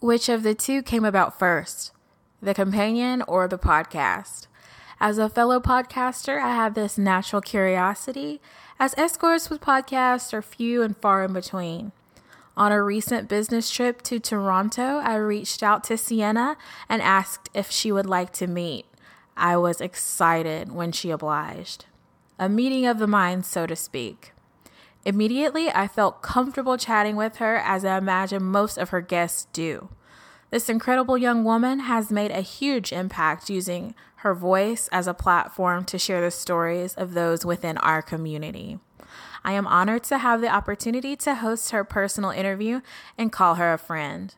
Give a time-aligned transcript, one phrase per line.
[0.00, 1.92] Which of the two came about first,
[2.40, 4.46] the companion or the podcast?
[4.98, 8.40] As a fellow podcaster, I have this natural curiosity,
[8.78, 11.92] as escorts with podcasts are few and far in between.
[12.56, 16.56] On a recent business trip to Toronto, I reached out to Sienna
[16.88, 18.86] and asked if she would like to meet.
[19.36, 21.84] I was excited when she obliged.
[22.38, 24.32] A meeting of the minds, so to speak.
[25.04, 29.88] Immediately, I felt comfortable chatting with her as I imagine most of her guests do.
[30.50, 35.84] This incredible young woman has made a huge impact using her voice as a platform
[35.86, 38.78] to share the stories of those within our community.
[39.42, 42.82] I am honored to have the opportunity to host her personal interview
[43.16, 44.34] and call her a friend.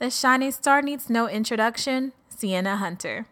[0.00, 3.26] The shining star needs no introduction, Sienna Hunter.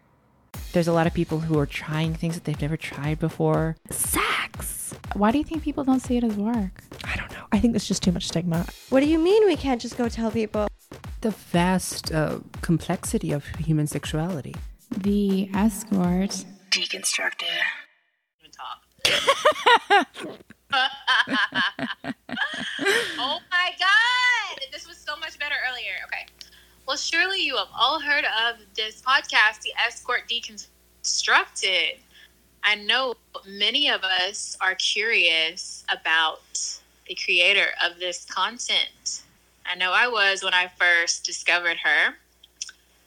[0.71, 3.75] There's a lot of people who are trying things that they've never tried before.
[3.91, 4.72] Sex.
[5.13, 6.83] Why do you think people don't see it as work?
[7.03, 7.45] I don't know.
[7.51, 8.65] I think there's just too much stigma.
[8.89, 10.67] What do you mean we can't just go tell people?
[11.21, 14.55] The vast uh, complexity of human sexuality.
[14.89, 16.45] The escort.
[16.71, 17.59] Deconstructed.
[23.19, 24.59] oh my god!
[24.71, 25.91] This was so much better earlier.
[26.05, 26.25] Okay.
[26.87, 31.99] Well, surely you have all heard of this podcast, The Escort Deconstructed.
[32.63, 36.41] I know many of us are curious about
[37.07, 39.23] the creator of this content.
[39.65, 42.15] I know I was when I first discovered her.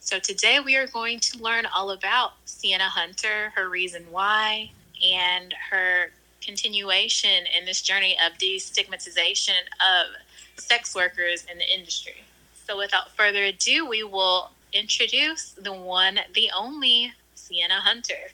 [0.01, 4.71] So today we are going to learn all about Sienna Hunter, her reason why,
[5.03, 6.11] and her
[6.43, 12.25] continuation in this journey of destigmatization of sex workers in the industry.
[12.67, 18.31] So, without further ado, we will introduce the one, the only Sienna Hunter.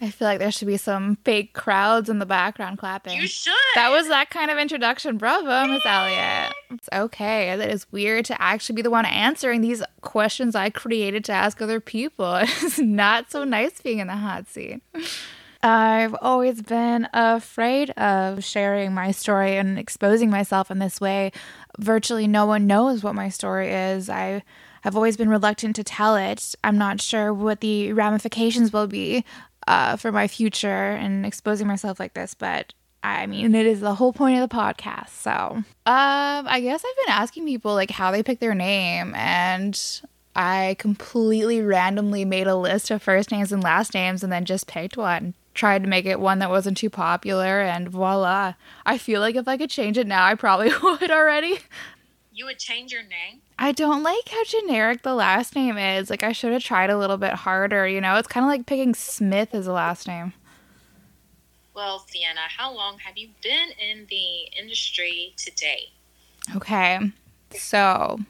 [0.00, 3.18] I feel like there should be some fake crowds in the background clapping.
[3.18, 3.54] You should.
[3.74, 5.16] That was that kind of introduction.
[5.16, 6.52] Bravo, Miss Elliot.
[6.70, 7.50] It's okay.
[7.50, 11.62] It is weird to actually be the one answering these questions I created to ask
[11.62, 12.40] other people.
[12.66, 14.82] It's not so nice being in the hot seat.
[15.62, 21.32] I've always been afraid of sharing my story and exposing myself in this way.
[21.78, 24.10] Virtually no one knows what my story is.
[24.10, 24.42] I
[24.82, 26.54] have always been reluctant to tell it.
[26.62, 29.24] I'm not sure what the ramifications will be
[29.66, 32.72] uh, for my future and exposing myself like this, but
[33.02, 35.10] I mean, it is the whole point of the podcast.
[35.10, 39.80] So, um, I guess I've been asking people like how they pick their name, and
[40.34, 44.66] I completely randomly made a list of first names and last names and then just
[44.66, 48.54] picked one tried to make it one that wasn't too popular, and voila.
[48.84, 51.58] I feel like if I could change it now, I probably would already.
[52.32, 53.40] You would change your name?
[53.58, 56.10] I don't like how generic the last name is.
[56.10, 58.16] Like, I should have tried a little bit harder, you know?
[58.16, 60.34] It's kind of like picking Smith as a last name.
[61.74, 65.90] Well, Sienna, how long have you been in the industry today?
[66.54, 66.98] Okay.
[67.52, 68.20] So,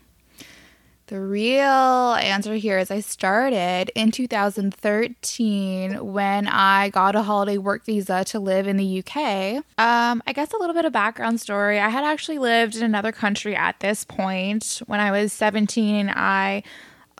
[1.08, 7.84] the real answer here is I started in 2013 when I got a holiday work
[7.84, 9.62] visa to live in the UK.
[9.78, 11.78] Um, I guess a little bit of background story.
[11.78, 14.82] I had actually lived in another country at this point.
[14.86, 16.64] When I was 17, I,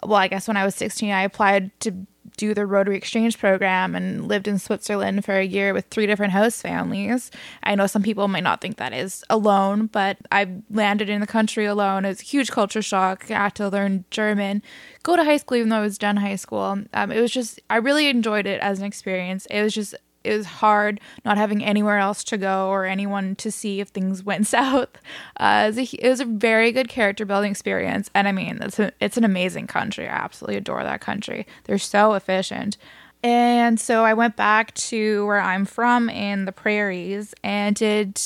[0.03, 1.95] well, I guess when I was 16, I applied to
[2.37, 6.33] do the Rotary Exchange program and lived in Switzerland for a year with three different
[6.33, 7.31] host families.
[7.63, 11.27] I know some people might not think that is alone, but I landed in the
[11.27, 12.05] country alone.
[12.05, 13.31] It's a huge culture shock.
[13.31, 14.63] I had to learn German,
[15.03, 16.79] go to high school even though I was done high school.
[16.93, 19.47] Um, it was just, I really enjoyed it as an experience.
[19.47, 19.95] It was just
[20.27, 24.23] it was hard not having anywhere else to go or anyone to see if things
[24.25, 24.91] went south.
[25.39, 28.59] Uh, it, was a, it was a very good character building experience, and I mean,
[28.61, 30.07] it's a, it's an amazing country.
[30.09, 31.47] I absolutely adore that country.
[31.65, 32.77] They're so efficient.
[33.23, 38.21] And so I went back to where I'm from in the prairies and did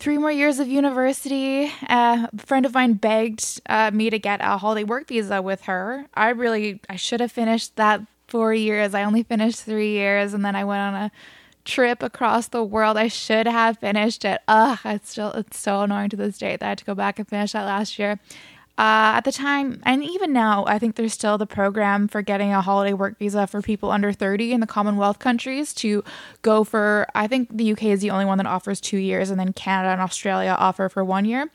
[0.00, 1.70] three more years of university.
[1.88, 5.62] Uh, a friend of mine begged uh, me to get a holiday work visa with
[5.64, 6.06] her.
[6.14, 8.94] I really, I should have finished that four years.
[8.94, 11.12] I only finished three years, and then I went on a
[11.64, 12.96] trip across the world.
[12.96, 14.40] I should have finished it.
[14.48, 17.18] Ugh, it's still it's so annoying to this day that I had to go back
[17.18, 18.18] and finish that last year.
[18.78, 22.50] Uh, at the time, and even now, I think there's still the program for getting
[22.54, 26.02] a holiday work visa for people under 30 in the Commonwealth countries to
[26.40, 27.06] go for.
[27.14, 29.92] I think the UK is the only one that offers two years, and then Canada
[29.92, 31.50] and Australia offer for one year.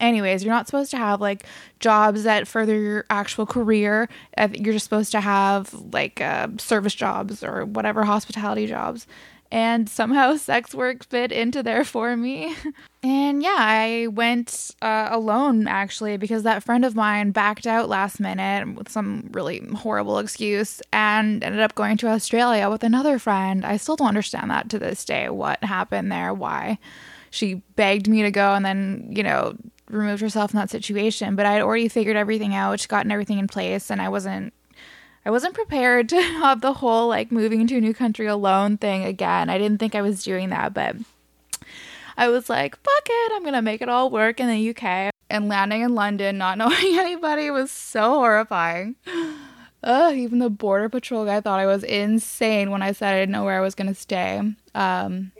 [0.00, 1.44] Anyways, you're not supposed to have like
[1.80, 4.08] jobs that further your actual career.
[4.38, 9.06] You're just supposed to have like uh, service jobs or whatever hospitality jobs.
[9.50, 12.54] And somehow sex work fit into there for me.
[13.08, 18.18] And yeah, I went uh, alone actually because that friend of mine backed out last
[18.18, 23.64] minute with some really horrible excuse and ended up going to Australia with another friend.
[23.64, 26.80] I still don't understand that to this day what happened there, why
[27.30, 29.56] she begged me to go and then, you know,
[29.88, 31.36] removed herself from that situation.
[31.36, 34.52] But I had already figured everything out, gotten everything in place, and I wasn't
[35.24, 39.04] I wasn't prepared to have the whole like moving to a new country alone thing
[39.04, 39.50] again.
[39.50, 40.96] I didn't think I was doing that, but
[42.16, 45.10] I was like, fuck it, I'm gonna make it all work in the UK.
[45.28, 48.94] And landing in London, not knowing anybody, was so horrifying.
[49.82, 53.32] Ugh, even the border patrol guy thought I was insane when I said I didn't
[53.32, 54.40] know where I was gonna stay.
[54.74, 55.32] Um,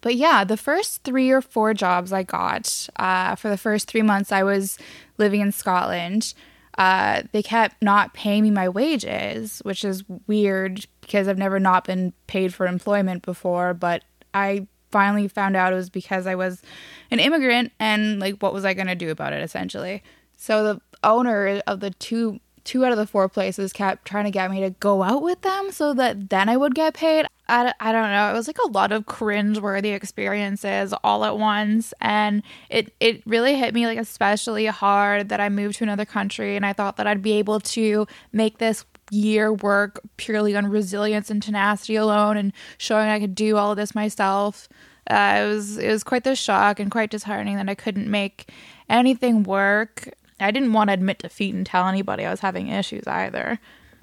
[0.00, 4.02] but yeah, the first three or four jobs I got uh, for the first three
[4.02, 4.78] months I was
[5.18, 6.34] living in Scotland,
[6.78, 11.84] uh, they kept not paying me my wages, which is weird because I've never not
[11.84, 13.74] been paid for employment before.
[13.74, 14.02] But
[14.34, 16.62] I finally found out it was because I was
[17.10, 20.02] an immigrant and like what was I going to do about it essentially.
[20.36, 24.30] So the owner of the two two out of the four places kept trying to
[24.30, 27.26] get me to go out with them so that then I would get paid.
[27.48, 28.30] I, I don't know.
[28.30, 31.94] It was like a lot of cringe-worthy experiences all at once.
[32.00, 36.56] And it, it really hit me like especially hard that I moved to another country
[36.56, 41.30] and I thought that I'd be able to make this year work purely on resilience
[41.30, 44.68] and tenacity alone and showing I could do all of this myself.
[45.08, 48.50] Uh, it was it was quite the shock and quite disheartening that I couldn't make
[48.88, 50.08] anything work.
[50.40, 53.58] I didn't want to admit defeat and tell anybody I was having issues either.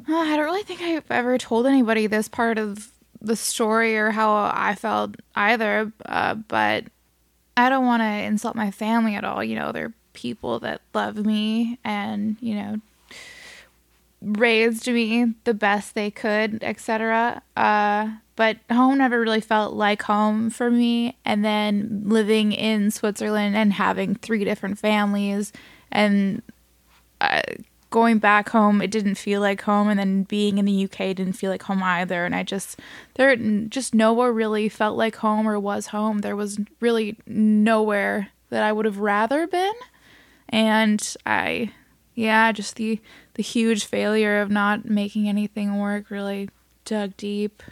[0.07, 2.91] Uh, I don't really think I've ever told anybody this part of
[3.21, 6.85] the story or how I felt either, uh, but
[7.55, 9.43] I don't want to insult my family at all.
[9.43, 12.77] You know, they're people that love me and, you know,
[14.21, 17.41] raised me the best they could, etc.
[17.55, 21.17] Uh, but home never really felt like home for me.
[21.23, 25.53] And then living in Switzerland and having three different families
[25.93, 26.41] and
[27.21, 27.41] uh,
[27.89, 29.87] going back home, it didn't feel like home.
[29.87, 32.25] And then being in the UK didn't feel like home either.
[32.25, 32.79] And I just,
[33.13, 36.19] there just nowhere really felt like home or was home.
[36.19, 39.73] There was really nowhere that I would have rather been.
[40.49, 41.71] And I,
[42.15, 42.99] yeah, just the
[43.35, 46.49] the huge failure of not making anything work really
[46.85, 47.63] dug deep.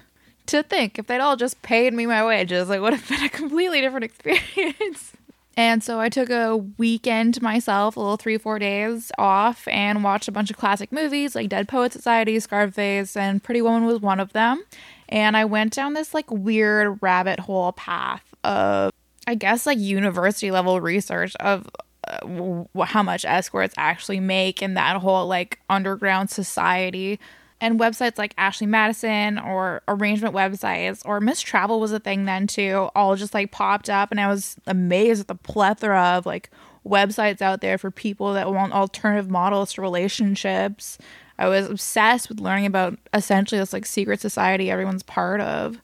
[0.47, 3.29] To think if they'd all just paid me my wages, it would have been a
[3.29, 5.13] completely different experience.
[5.57, 10.03] And so I took a weekend to myself, a little three, four days off, and
[10.03, 13.99] watched a bunch of classic movies like Dead Poet Society, Scarface, and Pretty Woman was
[13.99, 14.63] one of them.
[15.09, 18.93] And I went down this like weird rabbit hole path of,
[19.27, 21.69] I guess, like university level research of
[22.07, 27.19] uh, how much escorts actually make in that whole like underground society.
[27.61, 32.47] And websites like Ashley Madison or arrangement websites or Miss Travel was a thing then
[32.47, 34.09] too, all just like popped up.
[34.11, 36.49] And I was amazed at the plethora of like
[36.85, 40.97] websites out there for people that want alternative models to relationships.
[41.37, 45.79] I was obsessed with learning about essentially this like secret society everyone's part of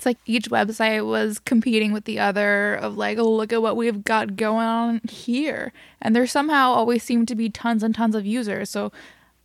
[0.00, 3.76] it's like each website was competing with the other of like oh look at what
[3.76, 8.14] we've got going on here and there somehow always seemed to be tons and tons
[8.14, 8.90] of users so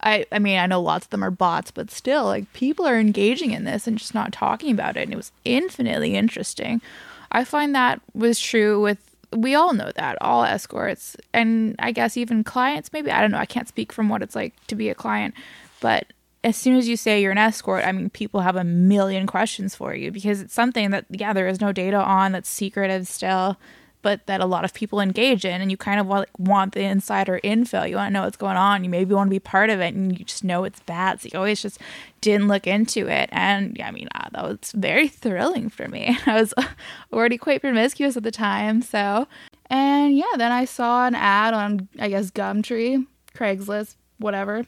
[0.02, 3.00] i i mean i know lots of them are bots but still like people are
[3.00, 6.82] engaging in this and just not talking about it and it was infinitely interesting.
[7.32, 12.16] I find that was true with we all know that all escorts and i guess
[12.16, 14.88] even clients maybe i don't know i can't speak from what it's like to be
[14.88, 15.34] a client
[15.82, 16.14] but
[16.46, 19.74] as soon as you say you're an escort, I mean, people have a million questions
[19.74, 23.58] for you because it's something that, yeah, there is no data on that's secretive still,
[24.06, 25.62] but that a lot of people engage in.
[25.62, 27.86] And you kind of want, want the insider info.
[27.86, 28.84] You want to know what's going on.
[28.84, 31.20] You maybe want to be part of it and you just know it's bad.
[31.22, 31.82] So you always just
[32.22, 33.30] didn't look into it.
[33.32, 36.16] And I mean, uh, that was very thrilling for me.
[36.28, 36.54] I was
[37.12, 38.84] already quite promiscuous at the time.
[38.84, 39.28] So,
[39.72, 44.66] and yeah, then I saw an ad on, I guess, Gumtree, Craigslist, whatever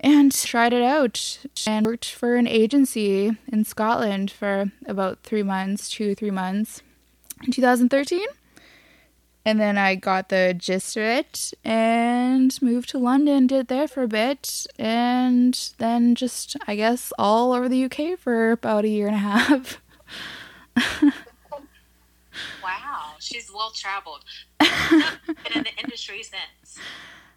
[0.00, 5.88] and tried it out and worked for an agency in Scotland for about three months,
[5.88, 6.82] two, three months
[7.44, 8.26] in 2013.
[9.46, 14.02] And then I got the gist of it and moved to London, did there for
[14.02, 19.06] a bit, and then just, I guess, all over the UK for about a year
[19.06, 19.82] and a half.
[22.62, 24.24] wow, she's well traveled.
[24.58, 26.78] been in the industry since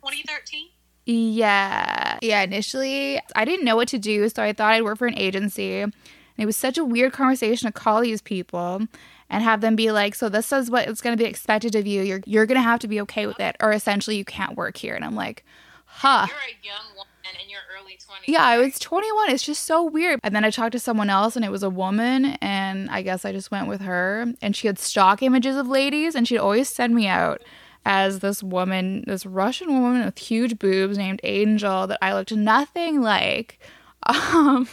[0.02, 0.68] 2013?
[1.06, 2.20] Yeah.
[2.22, 5.18] Yeah, initially I didn't know what to do, so I thought I'd work for an
[5.18, 5.82] agency.
[5.82, 5.94] And
[6.38, 8.84] it was such a weird conversation to call these people
[9.30, 11.86] and have them be like, "So this is what it's going to be expected of
[11.88, 12.02] you.
[12.02, 14.78] You're you're going to have to be okay with it or essentially you can't work
[14.78, 15.44] here." And I'm like,
[15.86, 17.08] "Huh." You're a young woman
[17.44, 18.28] in your early 20s.
[18.28, 19.30] Yeah, I was 21.
[19.32, 20.20] It's just so weird.
[20.24, 23.26] And then I talked to someone else and it was a woman and I guess
[23.26, 26.70] I just went with her and she had stock images of ladies and she'd always
[26.70, 27.42] send me out
[27.86, 33.02] as this woman, this Russian woman with huge boobs named Angel that I looked nothing
[33.02, 33.60] like.
[34.04, 34.70] Um,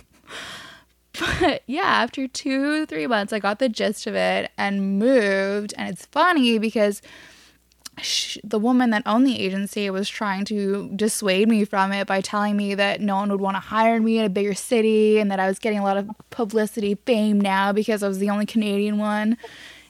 [1.18, 5.74] but yeah, after two, three months, I got the gist of it and moved.
[5.76, 7.02] And it's funny because
[8.00, 12.20] sh- the woman that owned the agency was trying to dissuade me from it by
[12.20, 15.30] telling me that no one would want to hire me in a bigger city and
[15.30, 18.46] that I was getting a lot of publicity fame now because I was the only
[18.46, 19.36] Canadian one.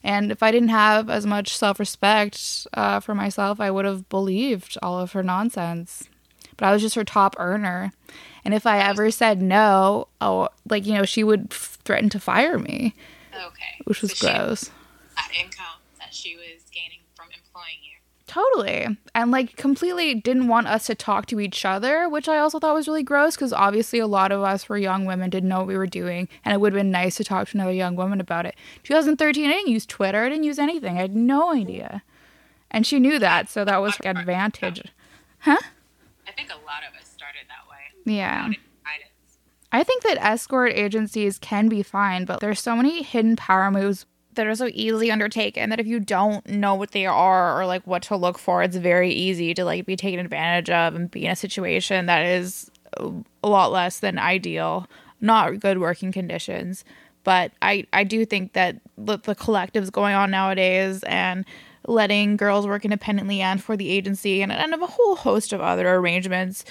[0.02, 4.08] And if I didn't have as much self respect uh, for myself, I would have
[4.10, 6.08] believed all of her nonsense.
[6.56, 7.92] But I was just her top earner.
[8.44, 12.20] And if I ever said no, oh, like, you know, she would f- threaten to
[12.20, 12.94] fire me,
[13.34, 13.80] Okay.
[13.84, 14.70] which was So gross.
[15.16, 17.90] That income that she was gaining from employing you.
[18.26, 18.98] Totally.
[19.14, 22.74] And like completely didn't want us to talk to each other, which I also thought
[22.74, 25.66] was really gross because obviously a lot of us were young women, didn't know what
[25.68, 28.20] we were doing, and it would have been nice to talk to another young woman
[28.20, 28.56] about it.
[28.82, 30.96] 2013, I didn't use Twitter, I didn't use anything.
[30.98, 32.02] I had no idea.
[32.70, 34.82] And she knew that, so that was an advantage.
[35.40, 35.58] Huh?
[36.26, 37.93] I think a lot of us started that way.
[38.04, 38.36] Yeah.
[38.36, 39.38] Without any guidance.
[39.72, 44.06] I think that escort agencies can be fine, but there's so many hidden power moves
[44.34, 47.86] that are so easily undertaken that if you don't know what they are or like
[47.86, 51.24] what to look for, it's very easy to like be taken advantage of and be
[51.24, 54.86] in a situation that is a lot less than ideal,
[55.20, 56.84] not good working conditions.
[57.22, 61.44] But I, I do think that the, the collectives going on nowadays and
[61.86, 65.94] letting girls work independently and for the agency and, and a whole host of other
[65.94, 66.64] arrangements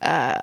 [0.00, 0.40] uh,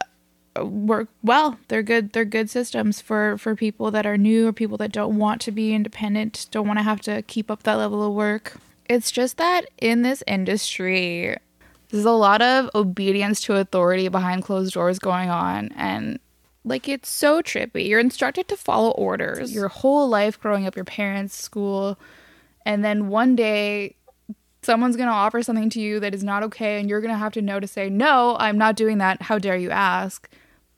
[0.66, 1.58] work well.
[1.68, 2.14] They're good.
[2.14, 5.52] They're good systems for for people that are new or people that don't want to
[5.52, 8.58] be independent, don't want to have to keep up that level of work.
[8.86, 11.36] It's just that in this industry,
[11.90, 16.20] there's a lot of obedience to authority behind closed doors going on, and
[16.64, 17.88] like it's so trippy.
[17.88, 21.98] You're instructed to follow orders your whole life growing up, your parents, school,
[22.66, 23.96] and then one day
[24.62, 27.18] someone's going to offer something to you that is not okay and you're going to
[27.18, 30.30] have to know to say no i'm not doing that how dare you ask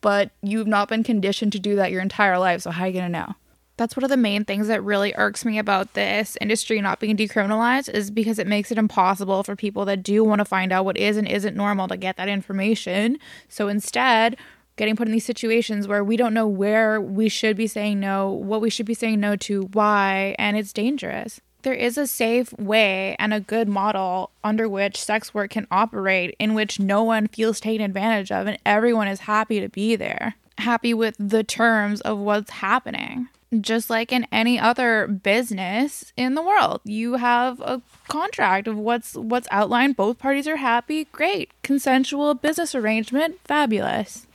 [0.02, 2.94] but you've not been conditioned to do that your entire life so how are you
[2.94, 3.34] going to know?
[3.78, 7.16] That's one of the main things that really irks me about this industry not being
[7.16, 10.84] decriminalized is because it makes it impossible for people that do want to find out
[10.84, 13.18] what is and isn't normal to get that information.
[13.48, 14.36] So instead
[14.76, 18.32] getting put in these situations where we don't know where we should be saying no
[18.32, 22.54] what we should be saying no to why and it's dangerous there is a safe
[22.54, 27.28] way and a good model under which sex work can operate in which no one
[27.28, 32.02] feels taken advantage of and everyone is happy to be there, happy with the terms
[32.02, 33.28] of what's happening.
[33.60, 39.16] Just like in any other business in the world, you have a contract of what's
[39.16, 39.96] what's outlined.
[39.96, 41.06] Both parties are happy.
[41.06, 43.40] Great, consensual business arrangement.
[43.46, 44.28] Fabulous.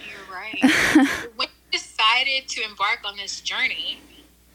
[0.00, 0.60] You're right.
[1.34, 3.98] when you decided to embark on this journey,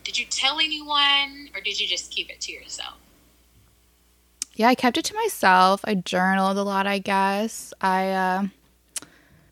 [0.09, 2.95] did you tell anyone or did you just keep it to yourself?
[4.55, 5.81] Yeah, I kept it to myself.
[5.83, 7.75] I journaled a lot, I guess.
[7.79, 8.47] I uh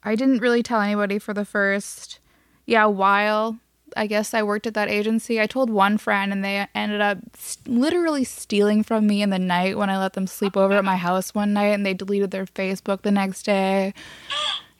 [0.01, 2.17] I didn't really tell anybody for the first
[2.65, 3.59] yeah, while.
[3.95, 5.39] I guess I worked at that agency.
[5.39, 7.19] I told one friend and they ended up
[7.67, 10.97] literally stealing from me in the night when I let them sleep over at my
[11.07, 13.93] house one night and they deleted their Facebook the next day.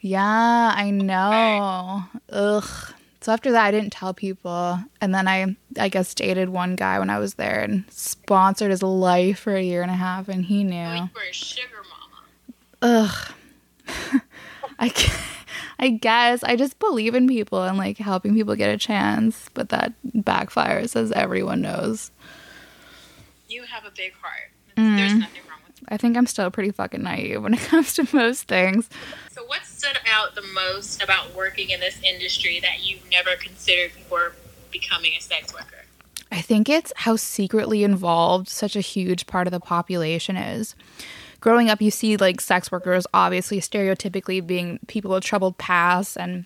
[0.00, 2.04] Yeah, I know.
[2.30, 2.94] Ugh.
[3.28, 6.98] So after that, I didn't tell people, and then I, I guess, dated one guy
[6.98, 10.46] when I was there and sponsored his life for a year and a half, and
[10.46, 10.94] he Oh, knew.
[11.02, 11.82] you were a sugar
[12.80, 13.10] mama.
[13.10, 13.32] Ugh.
[14.78, 15.12] I,
[15.78, 19.68] I guess I just believe in people and like helping people get a chance, but
[19.68, 22.10] that backfires, as everyone knows.
[23.46, 24.52] You have a big heart.
[24.78, 25.20] There's mm.
[25.20, 28.44] nothing wrong with I think I'm still pretty fucking naive when it comes to most
[28.44, 28.88] things.
[29.32, 33.92] So, what stood out the most about working in this industry that you never considered
[33.94, 34.34] before
[34.70, 35.84] becoming a sex worker?
[36.30, 40.74] I think it's how secretly involved such a huge part of the population is.
[41.40, 46.44] Growing up, you see like sex workers obviously stereotypically being people with troubled pasts and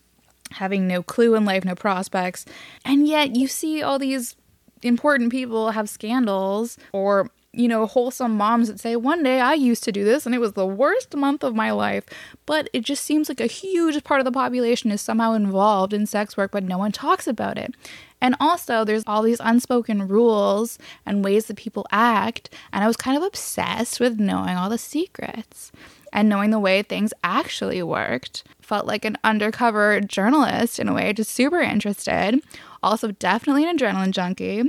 [0.53, 2.45] having no clue in life, no prospects.
[2.85, 4.37] And yet you see all these
[4.83, 9.85] important people have scandals or you know, wholesome moms that say, one day I used
[9.85, 12.05] to do this and it was the worst month of my life.
[12.47, 16.07] But it just seems like a huge part of the population is somehow involved in
[16.07, 17.75] sex work, but no one talks about it.
[18.23, 22.55] And also, there's all these unspoken rules and ways that people act.
[22.73, 25.73] And I was kind of obsessed with knowing all the secrets
[26.13, 28.45] and knowing the way things actually worked.
[28.61, 32.41] Felt like an undercover journalist in a way, just super interested.
[32.83, 34.63] Also, definitely an adrenaline junkie.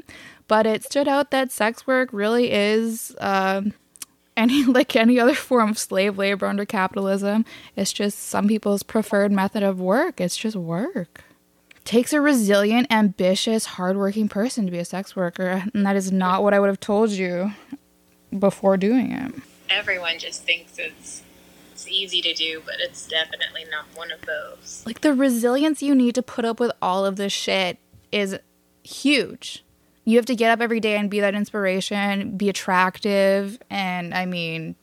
[0.47, 3.73] But it stood out that sex work really is um
[4.35, 7.45] any like any other form of slave labor under capitalism.
[7.75, 10.19] It's just some people's preferred method of work.
[10.19, 11.23] It's just work.
[11.85, 16.41] Takes a resilient, ambitious, hardworking person to be a sex worker, and that is not
[16.41, 17.51] what I would have told you
[18.37, 19.33] before doing it.
[19.69, 21.23] Everyone just thinks it's
[21.73, 24.83] it's easy to do, but it's definitely not one of those.
[24.85, 27.79] Like the resilience you need to put up with all of this shit
[28.11, 28.37] is
[28.83, 29.62] huge.
[30.05, 33.59] You have to get up every day and be that inspiration, be attractive.
[33.69, 34.75] And I mean,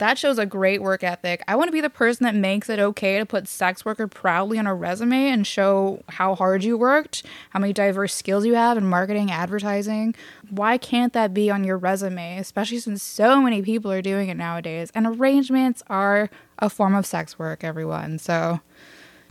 [0.00, 1.42] that shows a great work ethic.
[1.46, 4.58] I want to be the person that makes it okay to put sex worker proudly
[4.58, 8.78] on a resume and show how hard you worked, how many diverse skills you have
[8.78, 10.14] in marketing, advertising.
[10.48, 14.38] Why can't that be on your resume, especially since so many people are doing it
[14.38, 14.90] nowadays?
[14.94, 18.18] And arrangements are a form of sex work, everyone.
[18.18, 18.60] So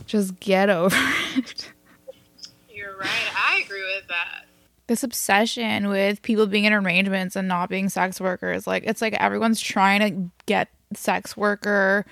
[0.06, 0.96] just get over
[1.36, 1.72] it.
[2.70, 3.08] You're right.
[3.36, 4.46] I agree with that.
[4.90, 8.66] This obsession with people being in arrangements and not being sex workers.
[8.66, 12.04] Like it's like everyone's trying to get sex worker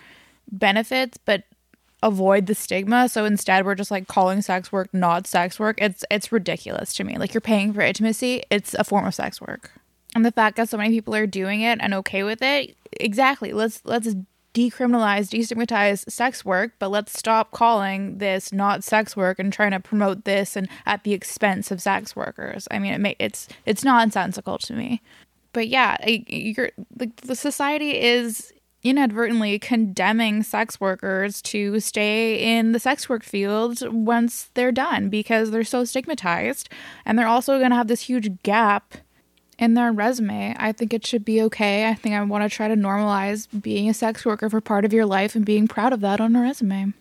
[0.53, 1.43] benefits but
[2.05, 3.09] avoid the stigma.
[3.09, 5.83] So instead we're just like calling sex work not sex work.
[5.83, 7.19] It's it's ridiculous to me.
[7.19, 9.73] Like you're paying for intimacy, it's a form of sex work.
[10.15, 13.53] And the fact that so many people are doing it and okay with it, exactly.
[13.53, 14.15] Let's let's
[14.59, 19.81] decriminalize, destigmatize sex work, but let's stop calling this not sex work and trying to
[19.81, 22.67] promote this and at the expense of sex workers.
[22.71, 25.00] I mean, it may, it's it's nonsensical to me.
[25.53, 32.79] But yeah, you're like the society is inadvertently condemning sex workers to stay in the
[32.79, 36.69] sex work field once they're done because they're so stigmatized
[37.05, 38.95] and they're also going to have this huge gap
[39.59, 40.55] in their resume.
[40.59, 41.88] I think it should be okay.
[41.88, 44.93] I think I want to try to normalize being a sex worker for part of
[44.93, 46.93] your life and being proud of that on a resume.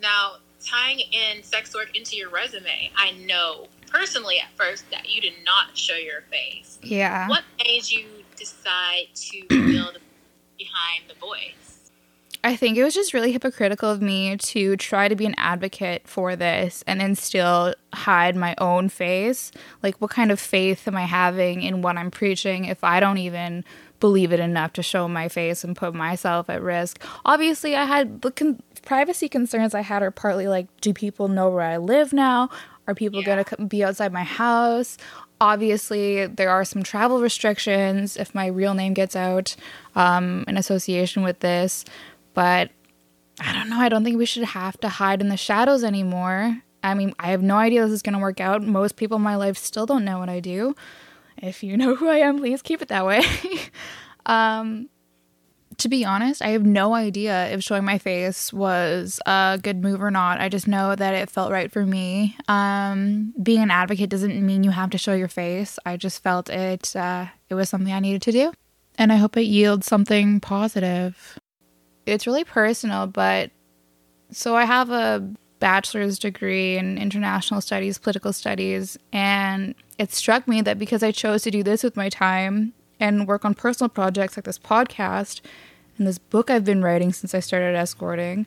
[0.00, 5.20] Now, tying in sex work into your resume, I know personally at first that you
[5.20, 6.78] did not show your face.
[6.82, 7.28] Yeah.
[7.28, 9.98] What made you decide to build
[10.58, 11.73] behind the voice?
[12.44, 16.06] I think it was just really hypocritical of me to try to be an advocate
[16.06, 19.50] for this and then still hide my own face.
[19.82, 23.16] Like, what kind of faith am I having in what I'm preaching if I don't
[23.16, 23.64] even
[23.98, 27.02] believe it enough to show my face and put myself at risk?
[27.24, 31.48] Obviously, I had the con- privacy concerns I had are partly like, do people know
[31.48, 32.50] where I live now?
[32.86, 33.42] Are people Yeah.
[33.42, 34.98] going to be outside my house?
[35.40, 39.56] Obviously, there are some travel restrictions if my real name gets out
[39.94, 41.84] um, in association with this.
[42.34, 42.70] But
[43.40, 43.78] I don't know.
[43.78, 46.62] I don't think we should have to hide in the shadows anymore.
[46.82, 48.62] I mean, I have no idea this is going to work out.
[48.62, 50.76] Most people in my life still don't know what I do.
[51.38, 53.22] If you know who I am, please keep it that way.
[54.26, 54.88] um,
[55.78, 60.02] to be honest, I have no idea if showing my face was a good move
[60.02, 60.40] or not.
[60.40, 62.36] I just know that it felt right for me.
[62.46, 65.78] Um, being an advocate doesn't mean you have to show your face.
[65.84, 66.94] I just felt it.
[66.94, 68.52] Uh, it was something I needed to do,
[68.96, 71.40] and I hope it yields something positive
[72.06, 73.50] it's really personal, but
[74.30, 75.26] so I have a
[75.60, 81.42] bachelor's degree in international studies, political studies, and it struck me that because I chose
[81.44, 85.40] to do this with my time and work on personal projects like this podcast
[85.98, 88.46] and this book I've been writing since I started escorting,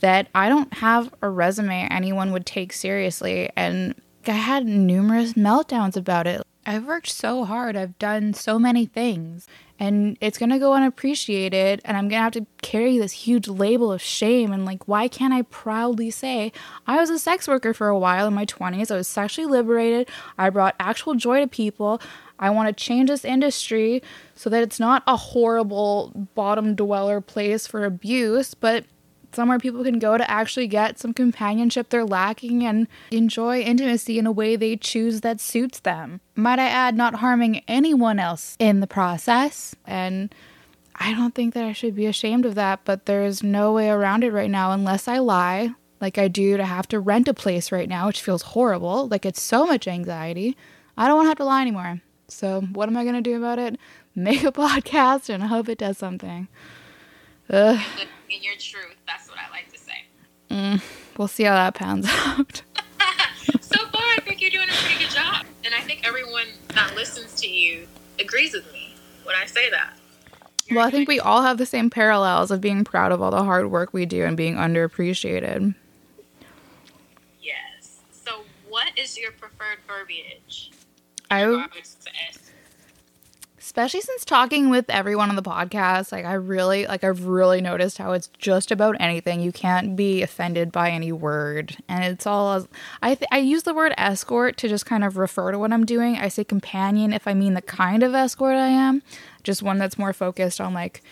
[0.00, 3.50] that I don't have a resume anyone would take seriously.
[3.56, 3.94] And
[4.26, 6.42] I had numerous meltdowns about it.
[6.64, 9.48] I've worked so hard, I've done so many things,
[9.80, 14.00] and it's gonna go unappreciated, and I'm gonna have to carry this huge label of
[14.00, 14.52] shame.
[14.52, 16.52] And like, why can't I proudly say
[16.86, 18.92] I was a sex worker for a while in my 20s?
[18.92, 22.00] I was sexually liberated, I brought actual joy to people.
[22.38, 24.02] I want to change this industry
[24.34, 28.84] so that it's not a horrible bottom dweller place for abuse, but
[29.34, 34.26] somewhere people can go to actually get some companionship they're lacking and enjoy intimacy in
[34.26, 36.20] a way they choose that suits them.
[36.34, 39.74] Might I add, not harming anyone else in the process.
[39.86, 40.34] And
[40.96, 44.24] I don't think that I should be ashamed of that, but there's no way around
[44.24, 47.72] it right now unless I lie, like I do to have to rent a place
[47.72, 49.08] right now, which feels horrible.
[49.08, 50.56] Like it's so much anxiety.
[50.96, 52.00] I don't want to have to lie anymore.
[52.28, 53.78] So, what am I going to do about it?
[54.14, 56.48] Make a podcast and hope it does something.
[57.50, 57.80] Ugh.
[58.30, 59.78] In your truth, that's what I like to
[60.52, 60.82] say.
[61.18, 62.62] We'll see how that pans out.
[63.60, 65.46] so far, I think you're doing a pretty good job.
[65.64, 67.86] And I think everyone that listens to you
[68.18, 69.94] agrees with me when I say that.
[70.70, 73.44] Well, I think we all have the same parallels of being proud of all the
[73.44, 75.74] hard work we do and being underappreciated.
[77.42, 78.00] Yes.
[78.10, 80.70] So, what is your preferred verbiage?
[81.30, 81.44] I
[81.78, 81.96] S.
[83.72, 87.96] especially since talking with everyone on the podcast, like I really like I've really noticed
[87.96, 89.40] how it's just about anything.
[89.40, 92.68] You can't be offended by any word, and it's all.
[93.02, 95.86] I th- I use the word escort to just kind of refer to what I'm
[95.86, 96.16] doing.
[96.18, 99.02] I say companion if I mean the kind of escort I am,
[99.42, 101.02] just one that's more focused on like.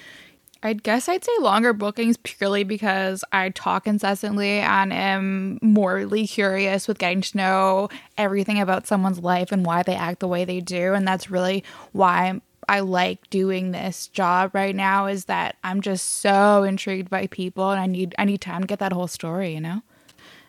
[0.63, 6.87] I guess I'd say longer bookings purely because I talk incessantly and am morally curious
[6.87, 10.61] with getting to know everything about someone's life and why they act the way they
[10.61, 10.93] do.
[10.93, 16.21] And that's really why I like doing this job right now is that I'm just
[16.21, 19.53] so intrigued by people and I need I need time to get that whole story,
[19.53, 19.83] you know?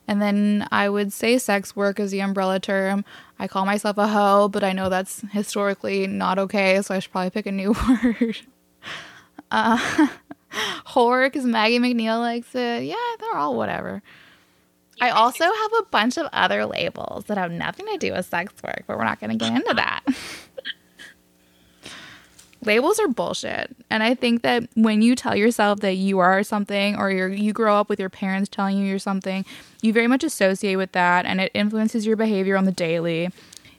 [0.08, 3.06] And then I would say sex work is the umbrella term.
[3.40, 7.12] I call myself a hoe, but I know that's historically not okay, so I should
[7.12, 8.38] probably pick a new word.
[9.50, 9.80] Uh,
[10.86, 12.84] whore, because Maggie McNeill likes it.
[12.84, 14.04] Yeah, they're all whatever.
[15.02, 18.54] I also have a bunch of other labels that have nothing to do with sex
[18.64, 20.04] work, but we're not going to get into that.
[22.64, 23.76] labels are bullshit.
[23.90, 27.54] And I think that when you tell yourself that you are something or you you
[27.54, 29.46] grow up with your parents telling you you're something,
[29.82, 33.30] you very much associate with that and it influences your behavior on the daily.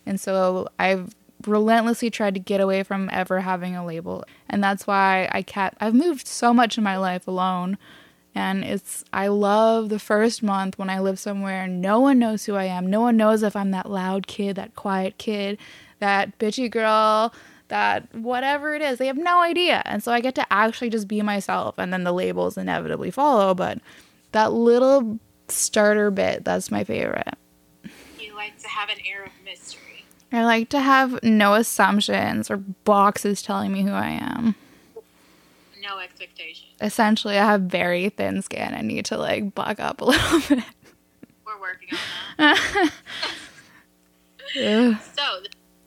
[0.04, 1.14] And so I've
[1.46, 4.24] relentlessly tried to get away from ever having a label.
[4.48, 7.78] And that's why I kept I've moved so much in my life alone.
[8.34, 12.54] And it's I love the first month when I live somewhere no one knows who
[12.54, 12.88] I am.
[12.88, 15.58] No one knows if I'm that loud kid, that quiet kid,
[16.00, 17.32] that bitchy girl,
[17.72, 18.98] that whatever it is.
[18.98, 19.80] They have no idea.
[19.86, 23.54] And so I get to actually just be myself and then the labels inevitably follow,
[23.54, 23.78] but
[24.32, 27.32] that little starter bit, that's my favorite.
[28.20, 30.04] You like to have an air of mystery.
[30.30, 34.54] I like to have no assumptions or boxes telling me who I am.
[35.82, 36.72] No expectations.
[36.78, 38.74] Essentially, I have very thin skin.
[38.74, 40.64] I need to like buck up a little bit.
[41.46, 41.98] We're working on
[42.38, 42.90] that.
[45.14, 45.22] So,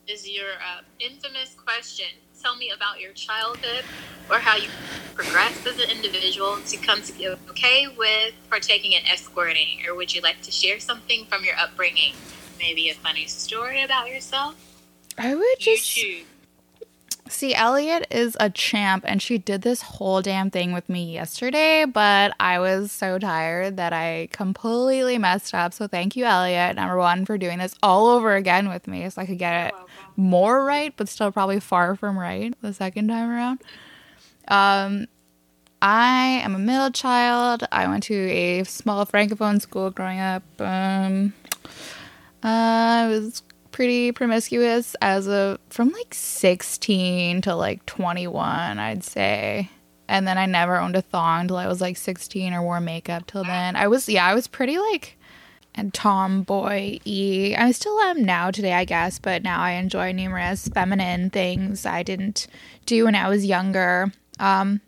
[0.07, 2.07] is your uh, infamous question.
[2.41, 3.83] Tell me about your childhood
[4.29, 4.67] or how you
[5.15, 9.79] progressed as an individual to come to be okay with partaking in escorting.
[9.87, 12.13] Or would you like to share something from your upbringing?
[12.59, 14.55] Maybe a funny story about yourself?
[15.17, 15.97] I would just.
[17.27, 21.85] See, Elliot is a champ, and she did this whole damn thing with me yesterday,
[21.85, 25.73] but I was so tired that I completely messed up.
[25.73, 29.23] So, thank you, Elliot, number one, for doing this all over again with me so
[29.23, 29.73] I could get it
[30.17, 33.61] more right, but still probably far from right the second time around.
[34.47, 35.07] Um,
[35.81, 37.67] I am a middle child.
[37.71, 40.43] I went to a small francophone school growing up.
[40.59, 41.33] Um,
[42.41, 49.69] I was pretty promiscuous as a from like 16 to like 21, I'd say.
[50.07, 53.27] And then I never owned a thong till I was like 16 or wore makeup
[53.27, 53.75] till then.
[53.75, 55.17] I was yeah, I was pretty like
[55.75, 56.99] and tomboy.
[57.05, 62.03] I still am now today, I guess, but now I enjoy numerous feminine things I
[62.03, 62.47] didn't
[62.85, 64.11] do when I was younger.
[64.39, 64.81] Um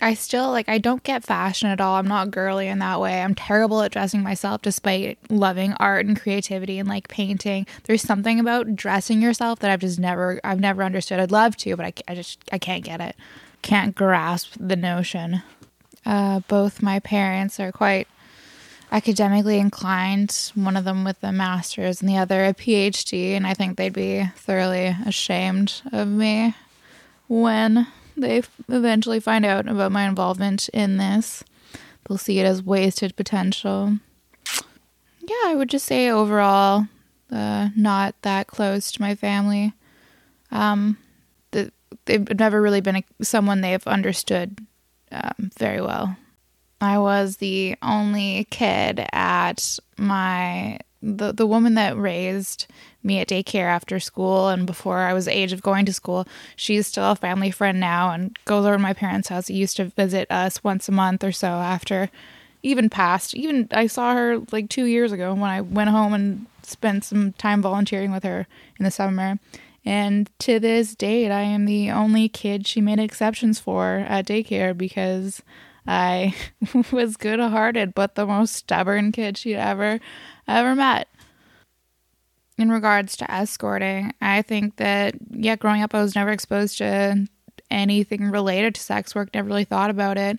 [0.00, 1.96] I still like I don't get fashion at all.
[1.96, 3.20] I'm not girly in that way.
[3.20, 7.66] I'm terrible at dressing myself despite loving art and creativity and like painting.
[7.84, 11.18] There's something about dressing yourself that I've just never I've never understood.
[11.18, 13.16] I'd love to, but I, I just I can't get it.
[13.62, 15.42] Can't grasp the notion.
[16.06, 18.06] Uh, both my parents are quite
[18.90, 23.54] academically inclined, one of them with a master's and the other a PhD, and I
[23.54, 26.54] think they'd be thoroughly ashamed of me
[27.28, 31.44] when they eventually find out about my involvement in this.
[32.08, 33.98] They'll see it as wasted potential.
[35.20, 36.86] Yeah, I would just say overall,
[37.30, 39.74] uh, not that close to my family.
[40.50, 40.96] Um,
[41.50, 41.70] the,
[42.06, 44.58] they've never really been a, someone they've understood
[45.12, 46.16] um, very well.
[46.80, 52.66] I was the only kid at my the the woman that raised
[53.02, 56.26] me at daycare after school and before I was age of going to school.
[56.56, 59.46] She's still a family friend now and goes over to my parents' house.
[59.46, 62.10] She used to visit us once a month or so after
[62.62, 63.34] even past.
[63.34, 67.32] Even I saw her like 2 years ago when I went home and spent some
[67.34, 68.46] time volunteering with her
[68.78, 69.38] in the summer.
[69.84, 74.76] And to this date, I am the only kid she made exceptions for at daycare
[74.76, 75.42] because
[75.88, 76.34] I
[76.92, 79.98] was good hearted, but the most stubborn kid she'd ever,
[80.46, 81.08] ever met.
[82.58, 87.26] In regards to escorting, I think that, yeah, growing up, I was never exposed to
[87.70, 90.38] anything related to sex work, never really thought about it.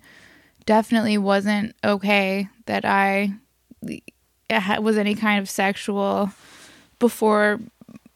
[0.66, 3.34] Definitely wasn't okay that I
[4.50, 6.32] eh, was any kind of sexual
[7.00, 7.60] before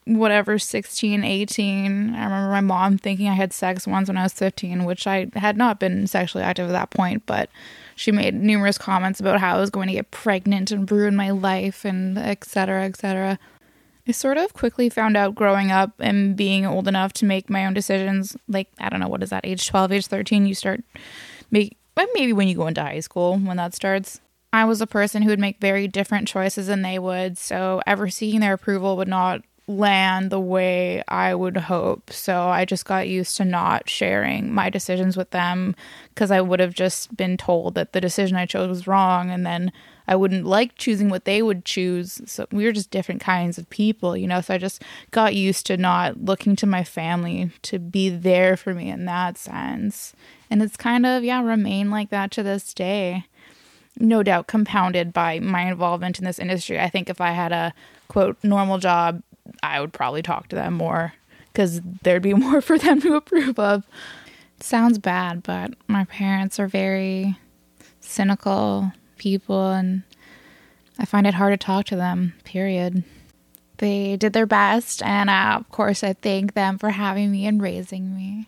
[0.06, 4.34] whatever 16 18 i remember my mom thinking i had sex once when i was
[4.34, 7.50] 15 which i had not been sexually active at that point but
[7.96, 11.30] she made numerous comments about how i was going to get pregnant and ruin my
[11.30, 13.40] life and etc etc
[14.08, 17.66] i sort of quickly found out growing up and being old enough to make my
[17.66, 20.84] own decisions like i don't know what is that age 12 age 13 you start
[21.50, 21.78] make
[22.14, 24.20] maybe when you go into high school when that starts.
[24.52, 28.10] I was a person who would make very different choices than they would, so ever
[28.10, 32.12] seeking their approval would not land the way I would hope.
[32.12, 35.76] So I just got used to not sharing my decisions with them
[36.14, 39.46] because I would have just been told that the decision I chose was wrong and
[39.46, 39.72] then
[40.06, 42.22] I wouldn't like choosing what they would choose.
[42.26, 44.42] So we were just different kinds of people, you know.
[44.42, 48.74] So I just got used to not looking to my family to be there for
[48.74, 50.14] me in that sense.
[50.50, 53.28] And it's kind of, yeah, remain like that to this day.
[54.00, 56.80] no doubt compounded by my involvement in this industry.
[56.80, 57.74] I think if I had a
[58.08, 59.22] quote normal job,
[59.64, 61.14] I would probably talk to them more
[61.52, 63.88] because there'd be more for them to approve of.
[64.60, 67.38] sounds bad, but my parents are very
[68.02, 70.04] cynical people and
[71.00, 73.04] I find it hard to talk to them, period.
[73.78, 77.62] They did their best, and uh, of course, I thank them for having me and
[77.62, 78.48] raising me.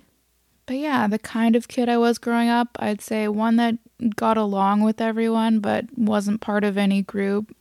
[0.67, 3.78] But yeah, the kind of kid I was growing up, I'd say one that
[4.15, 7.56] got along with everyone but wasn't part of any group.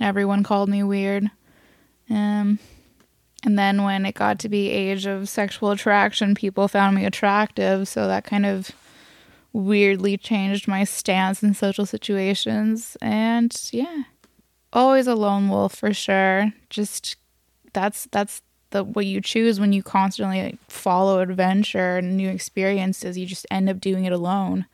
[0.00, 1.30] Everyone called me weird.
[2.10, 2.58] Um,
[3.44, 7.86] and then when it got to be age of sexual attraction, people found me attractive,
[7.86, 8.70] so that kind of
[9.52, 12.96] weirdly changed my stance in social situations.
[13.02, 14.04] And yeah,
[14.72, 16.52] always a lone wolf for sure.
[16.70, 17.16] Just
[17.74, 23.18] that's that's the what you choose when you constantly follow adventure and new experiences.
[23.18, 24.64] You just end up doing it alone.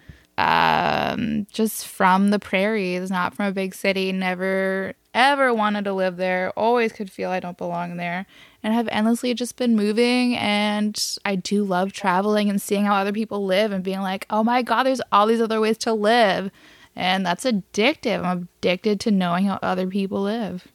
[0.41, 4.11] Um, just from the prairies, not from a big city.
[4.11, 6.51] Never ever wanted to live there.
[6.57, 8.27] Always could feel I don't belong there.
[8.63, 10.37] And have endlessly just been moving.
[10.37, 14.43] And I do love traveling and seeing how other people live and being like, oh
[14.43, 16.51] my God, there's all these other ways to live.
[16.97, 18.25] And that's addictive.
[18.25, 20.67] I'm addicted to knowing how other people live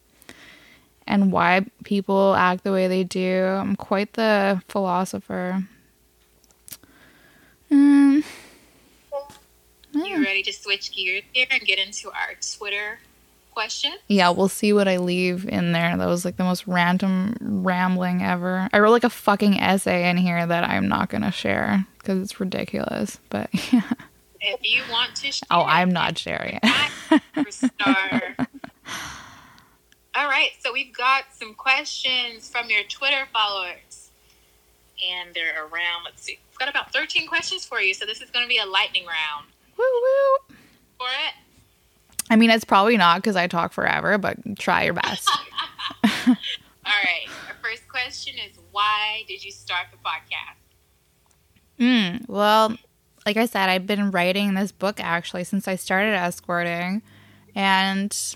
[1.08, 3.46] and why people act the way they do.
[3.46, 5.64] I'm quite the philosopher.
[7.72, 8.24] Mm.
[9.96, 10.26] You mm.
[10.26, 13.00] ready to switch gears here and get into our Twitter
[13.52, 13.94] question?
[14.10, 15.96] Yeah, we'll see what I leave in there.
[15.96, 18.68] That was like the most random rambling ever.
[18.74, 22.22] I wrote like a fucking essay in here that I'm not going to share because
[22.22, 23.20] it's ridiculous.
[23.30, 23.90] But yeah.
[24.42, 27.22] If you want to share, Oh, I'm not sharing it.
[30.18, 34.12] All right, so we've got some questions from your Twitter followers,
[35.12, 36.04] and they're around.
[36.06, 37.94] Let's see, we've got about 13 questions for you.
[37.94, 40.56] So this is going to be a lightning round woo woo.
[40.98, 41.34] for it.
[42.30, 45.30] I mean, it's probably not because I talk forever, but try your best.
[46.04, 46.36] All
[47.04, 50.56] right, our first question is why did you start the podcast?
[51.80, 52.76] Mm, well,
[53.26, 57.02] like I said, I've been writing this book actually since I started escorting,
[57.54, 58.36] and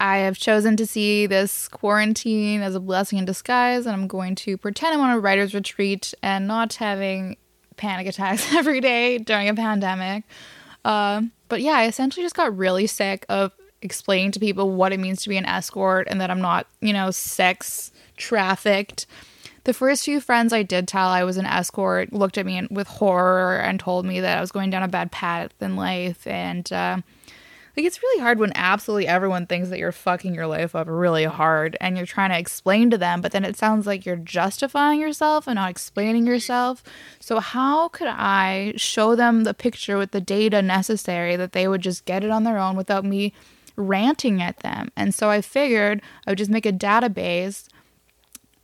[0.00, 4.34] I have chosen to see this quarantine as a blessing in disguise, and I'm going
[4.36, 7.36] to pretend I'm on a writer's retreat and not having
[7.76, 10.24] panic attacks every day during a pandemic.
[10.84, 15.00] Um, but yeah, I essentially just got really sick of explaining to people what it
[15.00, 19.06] means to be an escort and that I'm not, you know, sex trafficked.
[19.64, 22.86] The first few friends I did tell I was an escort looked at me with
[22.86, 26.26] horror and told me that I was going down a bad path in life.
[26.26, 26.98] And uh,
[27.76, 31.24] like, it's really hard when absolutely everyone thinks that you're fucking your life up really
[31.24, 35.00] hard and you're trying to explain to them, but then it sounds like you're justifying
[35.00, 36.82] yourself and not explaining yourself.
[37.18, 41.80] So, how could I show them the picture with the data necessary that they would
[41.80, 43.32] just get it on their own without me
[43.76, 44.90] ranting at them?
[44.96, 47.66] And so I figured I would just make a database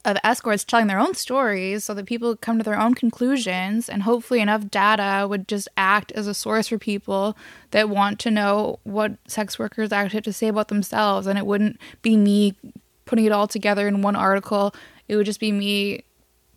[0.05, 4.03] of escorts telling their own stories so that people come to their own conclusions and
[4.03, 7.37] hopefully enough data would just act as a source for people
[7.73, 11.27] that want to know what sex workers actually have to say about themselves.
[11.27, 12.57] And it wouldn't be me
[13.05, 14.75] putting it all together in one article.
[15.09, 16.05] It would just be me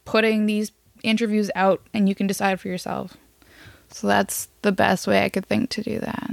[0.05, 0.71] putting these
[1.03, 3.17] interviews out and you can decide for yourself.
[3.89, 6.31] So that's the best way i could think to do that.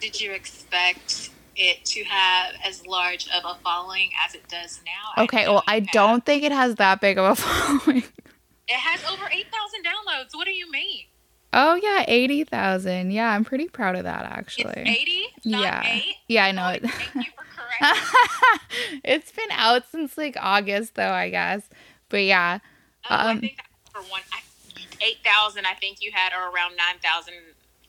[0.00, 5.22] Did you expect it to have as large of a following as it does now?
[5.24, 8.04] okay know well i have- don't think it has that big of a following
[8.68, 10.34] It has over 8,000 downloads.
[10.34, 11.04] What do you mean?
[11.52, 15.82] oh yeah 80000 yeah i'm pretty proud of that It's actually 80, not Yeah.
[15.86, 16.04] 8.
[16.28, 16.82] Yeah, I know Oh, it.
[16.82, 19.00] Thank you for correcting.
[19.04, 21.62] it's been out since like August, though, I guess.
[22.08, 22.58] But yeah,
[23.08, 24.22] Oh, I Um, think that's for one.
[25.00, 27.34] 8,000, I think you had, or around 9,000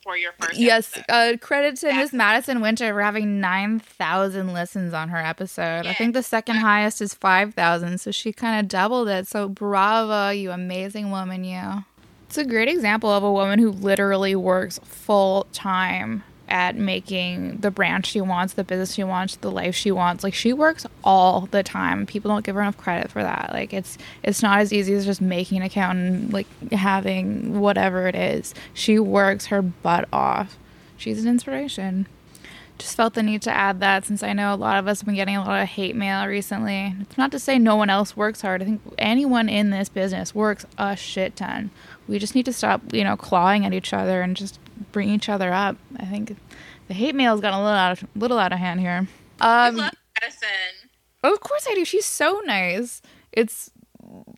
[0.03, 0.97] for your first yes.
[0.97, 1.36] episode.
[1.36, 5.86] Uh, credit to Miss Madison Winter for having nine thousand listens on her episode.
[5.86, 9.27] I think the second highest is five thousand, so she kind of doubled it.
[9.27, 11.83] So bravo, you amazing woman, you.
[12.27, 17.71] It's a great example of a woman who literally works full time at making the
[17.71, 20.23] brand she wants, the business she wants, the life she wants.
[20.23, 22.05] Like she works all the time.
[22.05, 23.51] People don't give her enough credit for that.
[23.51, 28.07] Like it's it's not as easy as just making an account and like having whatever
[28.07, 28.53] it is.
[28.73, 30.57] She works her butt off.
[30.97, 32.07] She's an inspiration.
[32.77, 35.07] Just felt the need to add that since I know a lot of us have
[35.07, 36.93] been getting a lot of hate mail recently.
[37.01, 38.62] It's not to say no one else works hard.
[38.62, 41.71] I think anyone in this business works a shit ton.
[42.07, 44.60] We just need to stop, you know, clawing at each other and just
[44.91, 45.77] bring each other up.
[45.97, 46.35] I think
[46.87, 49.07] the hate mail's gotten a little out of little out of hand here.
[49.39, 50.89] I Um, love Madison.
[51.23, 51.85] of course I do.
[51.85, 53.01] She's so nice.
[53.31, 53.69] It's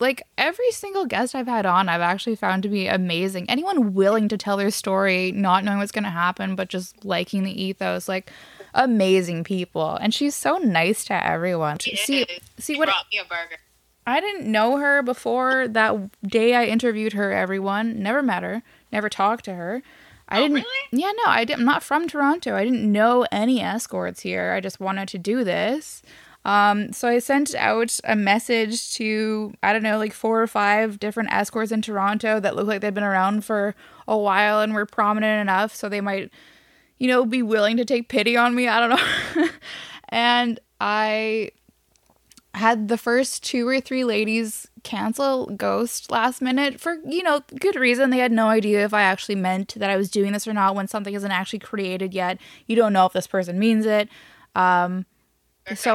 [0.00, 3.48] like every single guest I've had on, I've actually found to be amazing.
[3.48, 7.44] Anyone willing to tell their story, not knowing what's going to happen, but just liking
[7.44, 8.30] the ethos, like
[8.74, 9.96] amazing people.
[9.96, 11.78] And she's so nice to everyone.
[11.78, 12.40] She See, is.
[12.58, 13.58] see She what brought me a burger.
[14.06, 17.30] I didn't know her before that day I interviewed her.
[17.30, 19.82] Everyone never met her, never talked to her.
[20.30, 20.54] I Oh, didn't.
[20.54, 20.66] really?
[21.02, 21.60] Yeah, no, I didn't.
[21.60, 22.54] I'm not from Toronto.
[22.54, 24.52] I didn't know any escorts here.
[24.52, 26.02] I just wanted to do this.
[26.44, 30.98] Um, so I sent out a message to I don't know, like four or five
[30.98, 33.74] different escorts in Toronto that look like they've been around for
[34.08, 36.30] a while and were prominent enough, so they might,
[36.98, 38.68] you know, be willing to take pity on me.
[38.68, 38.90] I don't
[39.36, 39.48] know.
[40.08, 41.50] and I
[42.54, 47.76] had the first two or three ladies cancel ghost last minute for you know good
[47.76, 48.10] reason.
[48.10, 50.74] They had no idea if i actually meant that i was doing this or not
[50.74, 52.38] when something isn't actually created yet.
[52.66, 54.08] You don't know if this person means it.
[54.54, 55.06] Um
[55.68, 55.94] Or So-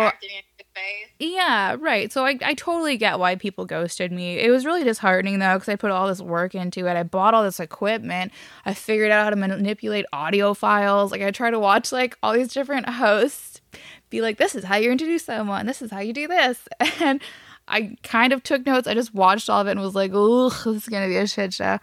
[1.19, 2.11] yeah right.
[2.11, 4.39] So i, I totally get why people ghosted me.
[4.39, 6.95] It was really disheartening though because i put all this work into it.
[6.97, 8.31] I bought all this equipment.
[8.65, 11.11] I figured out how to manipulate audio files.
[11.11, 13.61] Like i try to watch like all these different hosts
[14.09, 15.65] be like this is how you introduce someone.
[15.65, 16.59] This is how you do this.
[17.01, 17.21] And
[17.67, 20.51] i kind of took notes i just watched all of it and was like ugh
[20.65, 21.79] this is gonna be a shit show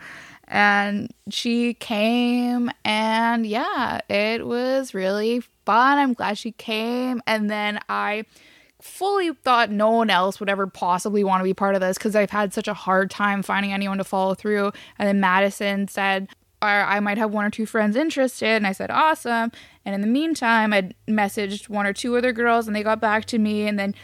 [0.49, 7.79] and she came and yeah it was really fun i'm glad she came and then
[7.89, 8.25] i
[8.83, 12.17] fully thought no one else would ever possibly want to be part of this because
[12.17, 14.73] I've had such a hard time finding anyone to follow through.
[14.99, 16.29] And then Madison said,
[16.61, 18.49] I I might have one or two friends interested.
[18.49, 19.53] And I said, awesome.
[19.85, 23.25] And in the meantime, I messaged one or two other girls and they got back
[23.27, 23.67] to me.
[23.67, 23.95] And then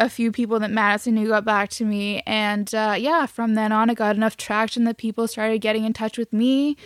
[0.00, 2.22] a few people that Madison knew got back to me.
[2.26, 5.92] And uh, yeah, from then on, it got enough traction that people started getting in
[5.92, 6.78] touch with me.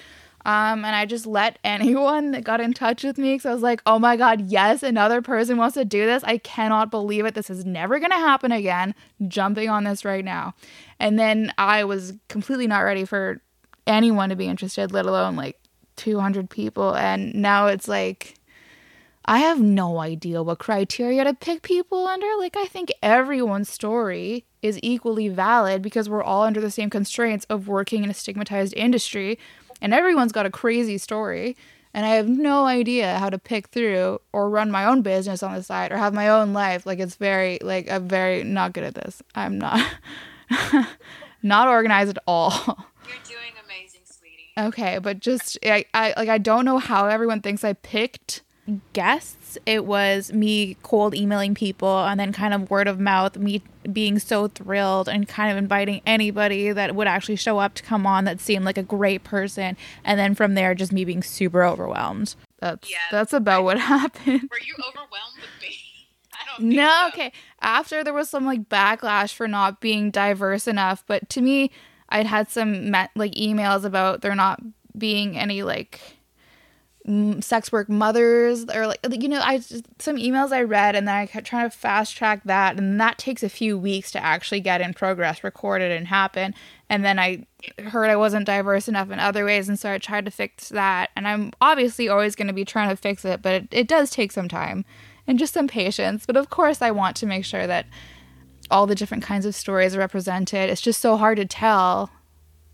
[0.45, 3.63] Um, and I just let anyone that got in touch with me because I was
[3.63, 6.25] like, oh my God, yes, another person wants to do this.
[6.25, 7.35] I cannot believe it.
[7.35, 8.97] This is never going to happen again.
[9.29, 10.55] Jumping on this right now.
[10.99, 13.41] And then I was completely not ready for
[13.87, 15.61] anyone to be interested, let alone like
[15.97, 16.97] 200 people.
[16.97, 18.35] And now it's like,
[19.27, 22.27] I have no idea what criteria to pick people under.
[22.39, 27.47] Like, I think everyone's story is equally valid because we're all under the same constraints
[27.47, 29.39] of working in a stigmatized industry,
[29.81, 31.57] and everyone's got a crazy story.
[31.95, 35.55] And I have no idea how to pick through or run my own business on
[35.55, 36.87] the side or have my own life.
[36.87, 39.23] Like, it's very, like, I'm very not good at this.
[39.35, 39.81] I'm not,
[41.43, 42.53] not organized at all.
[43.07, 44.53] You're doing amazing, sweetie.
[44.59, 48.43] Okay, but just I, I like I don't know how everyone thinks I picked
[48.93, 49.59] guests.
[49.67, 54.19] It was me cold emailing people and then kind of word of mouth, me being
[54.19, 58.25] so thrilled and kind of inviting anybody that would actually show up to come on
[58.25, 59.77] that seemed like a great person.
[60.05, 62.35] And then from there just me being super overwhelmed.
[62.61, 64.49] That's Yeah, that's about what happened.
[64.51, 65.77] Were you overwhelmed with me?
[66.33, 67.09] I don't think No, so.
[67.09, 67.33] okay.
[67.61, 71.71] After there was some like backlash for not being diverse enough, but to me,
[72.09, 74.61] I'd had some met, like emails about there not
[74.97, 76.15] being any like m-
[77.41, 81.15] sex work mothers or like you know I just, some emails I read and then
[81.15, 84.61] I kept trying to fast track that and that takes a few weeks to actually
[84.61, 86.55] get in progress recorded and happen.
[86.89, 87.47] And then I
[87.79, 91.11] heard I wasn't diverse enough in other ways and so I tried to fix that.
[91.15, 94.09] And I'm obviously always going to be trying to fix it but it, it does
[94.09, 94.87] take some time
[95.27, 96.25] and just some patience.
[96.25, 97.85] But of course I want to make sure that
[98.71, 100.71] all the different kinds of stories are represented.
[100.71, 102.11] It's just so hard to tell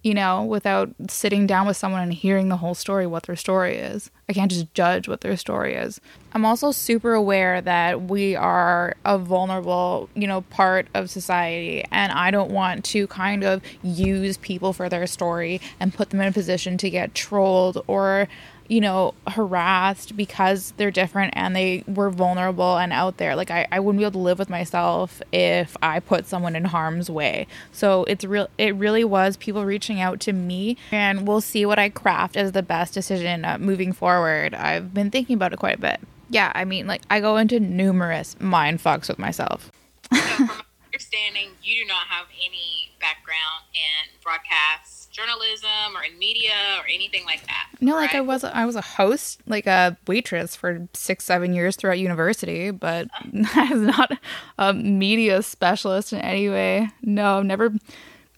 [0.03, 3.77] you know, without sitting down with someone and hearing the whole story, what their story
[3.77, 4.11] is.
[4.29, 6.01] I can't just judge what their story is.
[6.33, 12.13] I'm also super aware that we are a vulnerable, you know, part of society, and
[12.13, 16.29] I don't want to kind of use people for their story and put them in
[16.29, 18.29] a position to get trolled or
[18.71, 23.35] you know, harassed because they're different and they were vulnerable and out there.
[23.35, 26.65] Like I, I wouldn't be able to live with myself if I put someone in
[26.67, 27.49] harm's way.
[27.73, 31.81] So it's real it really was people reaching out to me and we'll see what
[31.81, 34.55] I craft as the best decision uh, moving forward.
[34.55, 36.01] I've been thinking about it quite a bit.
[36.29, 39.73] Yeah, I mean like I go into numerous mind fucks with myself.
[40.13, 46.19] So from my understanding, you do not have any background in broadcast journalism or in
[46.19, 47.69] media or anything like that.
[47.81, 51.77] No, like I was I was a host, like a waitress for six, seven years
[51.77, 53.09] throughout university, but
[53.55, 54.19] I was not
[54.59, 56.91] a media specialist in any way.
[57.03, 57.73] No, I've never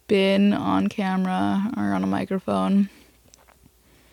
[0.09, 2.89] been on camera or on a microphone.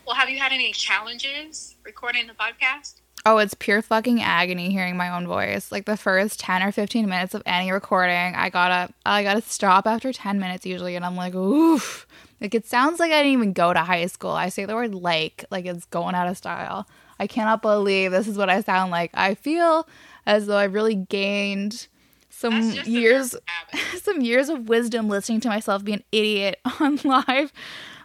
[0.06, 3.00] Well, have you had any challenges recording the podcast?
[3.26, 5.70] Oh, it's pure fucking agony hearing my own voice.
[5.70, 9.86] Like the first 10 or 15 minutes of any recording, I gotta I gotta stop
[9.86, 12.06] after 10 minutes usually and I'm like, oof.
[12.40, 14.30] Like it sounds like I didn't even go to high school.
[14.30, 16.86] I say the word like, like it's going out of style.
[17.18, 19.10] I cannot believe this is what I sound like.
[19.12, 19.86] I feel
[20.24, 21.86] as though I've really gained
[22.30, 23.36] some That's just a years
[24.02, 27.52] some years of wisdom listening to myself be an idiot on live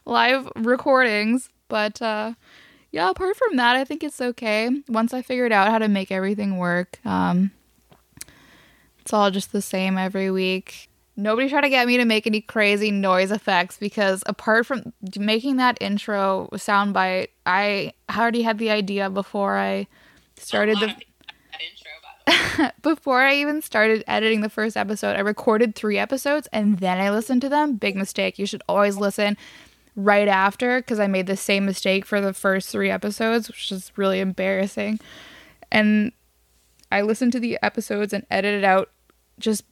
[0.05, 1.49] live recordings.
[1.69, 2.33] But uh
[2.91, 4.69] yeah, apart from that, I think it's okay.
[4.87, 7.51] Once I figured out how to make everything work, um
[8.99, 10.89] it's all just the same every week.
[11.17, 15.57] Nobody try to get me to make any crazy noise effects because apart from making
[15.57, 19.87] that intro soundbite, I already had the idea before I
[20.35, 22.71] started the of people like that intro, by the way.
[22.81, 27.11] before I even started editing the first episode, I recorded three episodes and then I
[27.11, 27.77] listened to them.
[27.77, 28.37] Big mistake.
[28.37, 29.37] You should always listen
[29.95, 33.91] right after because I made the same mistake for the first three episodes, which is
[33.95, 34.99] really embarrassing.
[35.71, 36.11] And
[36.91, 38.89] I listened to the episodes and edited out
[39.39, 39.63] just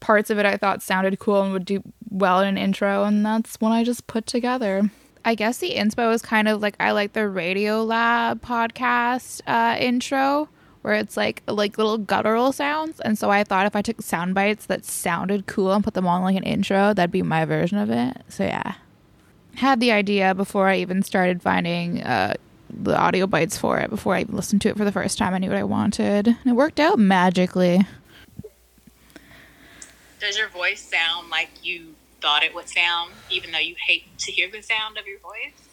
[0.00, 3.24] parts of it I thought sounded cool and would do well in an intro, and
[3.24, 4.90] that's what I just put together.
[5.24, 9.76] I guess the inspo is kind of like I like the Radio Lab podcast uh,
[9.78, 10.48] intro
[10.82, 14.36] where it's like like little guttural sounds, and so I thought if I took sound
[14.36, 17.78] bites that sounded cool and put them on like an intro, that'd be my version
[17.78, 18.18] of it.
[18.28, 18.74] So yeah,
[19.56, 22.34] had the idea before I even started finding uh,
[22.70, 23.90] the audio bites for it.
[23.90, 26.28] Before I even listened to it for the first time, I knew what I wanted,
[26.28, 27.84] and it worked out magically.
[30.20, 34.32] Does your voice sound like you thought it would sound, even though you hate to
[34.32, 35.66] hear the sound of your voice?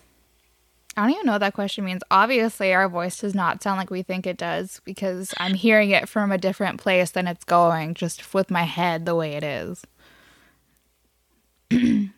[0.95, 2.03] I don't even know what that question means.
[2.11, 6.07] Obviously, our voice does not sound like we think it does because I'm hearing it
[6.07, 9.83] from a different place than it's going, just with my head the way it is.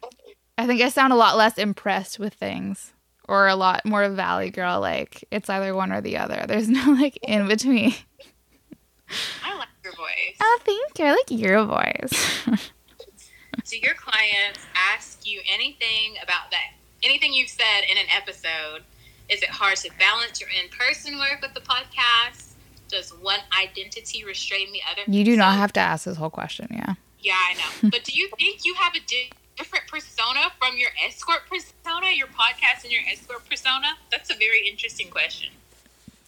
[0.58, 2.92] I think I sound a lot less impressed with things
[3.30, 4.82] or a lot more Valley Girl.
[4.82, 6.44] Like, it's either one or the other.
[6.46, 7.94] There's no like in between.
[9.44, 10.36] I like your voice.
[10.42, 11.06] Oh, thank you.
[11.06, 12.42] I like your voice.
[13.66, 16.74] Do your clients ask you anything about that?
[17.04, 18.84] Anything you've said in an episode?
[19.30, 22.54] Is it hard to balance your in-person work with the podcast?
[22.90, 25.02] Does one identity restrain the other?
[25.12, 26.94] you do not have to ask this whole question, yeah.
[27.20, 27.90] Yeah, I know.
[27.90, 32.28] but do you think you have a di- different persona from your escort persona, your
[32.28, 33.96] podcast, and your escort persona?
[34.12, 35.50] That's a very interesting question.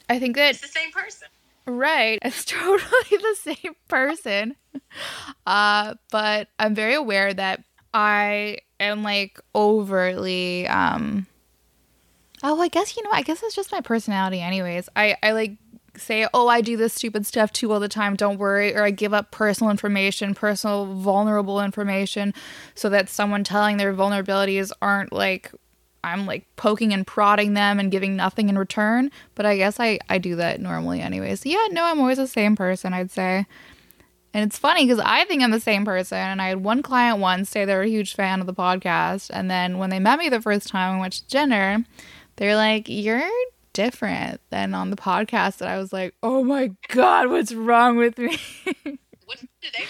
[0.10, 1.28] I think that It's the same person.
[1.68, 2.20] Right.
[2.26, 4.56] It's totally the same person.
[5.46, 7.64] Uh, but I'm very aware that
[7.94, 11.28] I am like overtly um
[12.44, 14.90] Oh, I guess you know, I guess it's just my personality anyways.
[14.96, 15.58] I I like
[15.96, 18.16] say, "Oh, I do this stupid stuff too all the time.
[18.16, 22.34] Don't worry." Or I give up personal information, personal vulnerable information
[22.76, 25.52] so that someone telling their vulnerabilities aren't like
[26.04, 29.12] I'm like poking and prodding them and giving nothing in return.
[29.36, 31.46] But I guess I, I do that normally anyways.
[31.46, 33.46] Yeah, no, I'm always the same person, I'd say.
[34.34, 36.18] And it's funny because I think I'm the same person.
[36.18, 39.30] And I had one client once say they were a huge fan of the podcast.
[39.34, 41.84] And then when they met me the first time and went to dinner,
[42.36, 43.28] they're like, You're
[43.74, 45.62] different than on the podcast.
[45.62, 48.38] And I was like, Oh my God, what's wrong with me?
[49.28, 49.84] What did they?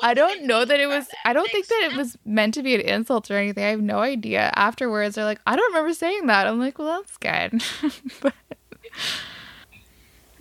[0.00, 1.08] I mean, what I did don't know that it was.
[1.24, 3.64] I don't think that it was meant to be an insult or anything.
[3.64, 4.52] I have no idea.
[4.56, 6.46] Afterwards, they're like, I don't remember saying that.
[6.46, 7.62] I'm like, well, that's good.
[8.22, 8.34] but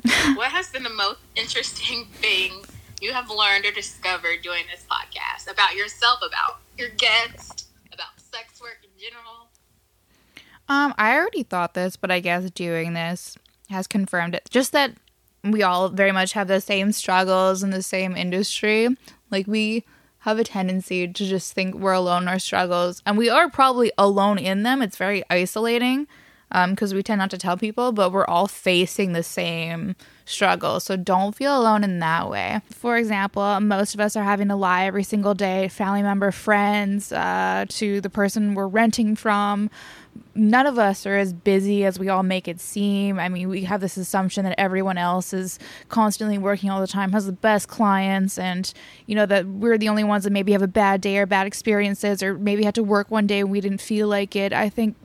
[0.35, 2.63] What has been the most interesting thing
[3.01, 8.61] you have learned or discovered doing this podcast about yourself, about your guest, about sex
[8.61, 9.49] work in general?
[10.69, 13.37] um, I already thought this, but I guess doing this
[13.69, 14.47] has confirmed it.
[14.49, 14.93] Just that
[15.43, 18.89] we all very much have the same struggles in the same industry.
[19.31, 19.83] Like we
[20.23, 23.91] have a tendency to just think we're alone in our struggles, and we are probably
[23.97, 24.81] alone in them.
[24.81, 26.07] It's very isolating
[26.51, 30.79] because we tend not to tell people, but we're all facing the same struggle.
[30.79, 32.61] So don't feel alone in that way.
[32.71, 37.11] For example, most of us are having to lie every single day, family member, friends,
[37.11, 39.69] uh, to the person we're renting from.
[40.35, 43.19] None of us are as busy as we all make it seem.
[43.19, 45.59] I mean, we have this assumption that everyone else is
[45.89, 48.71] constantly working all the time, has the best clients, and
[49.05, 51.47] you know that we're the only ones that maybe have a bad day or bad
[51.47, 54.53] experiences, or maybe had to work one day and we didn't feel like it.
[54.53, 54.95] I think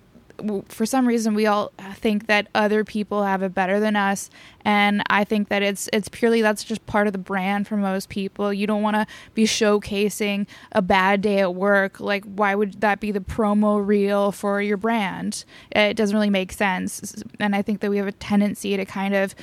[0.69, 4.31] for some reason we all think that other people have it better than us.
[4.65, 8.09] And i think that it's it's purely that's just part of the brand for most
[8.09, 8.53] people.
[8.53, 12.01] You don't want to be showcasing a bad day at work.
[12.01, 15.45] Like why would that be the promo reel for your brand?
[15.73, 17.23] It doesn't really make sense.
[17.41, 19.35] And i think that we have a tendency to kind of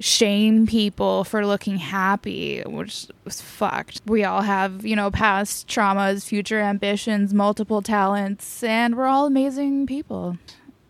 [0.00, 4.00] shame people for looking happy, which was fucked.
[4.06, 9.86] We all have, you know, past traumas, future ambitions, multiple talents, and we're all amazing
[9.86, 10.38] people.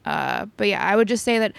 [0.05, 1.53] Uh, but yeah, I would just say that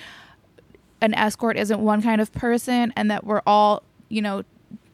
[1.01, 4.43] an escort isn't one kind of person and that we're all, you know,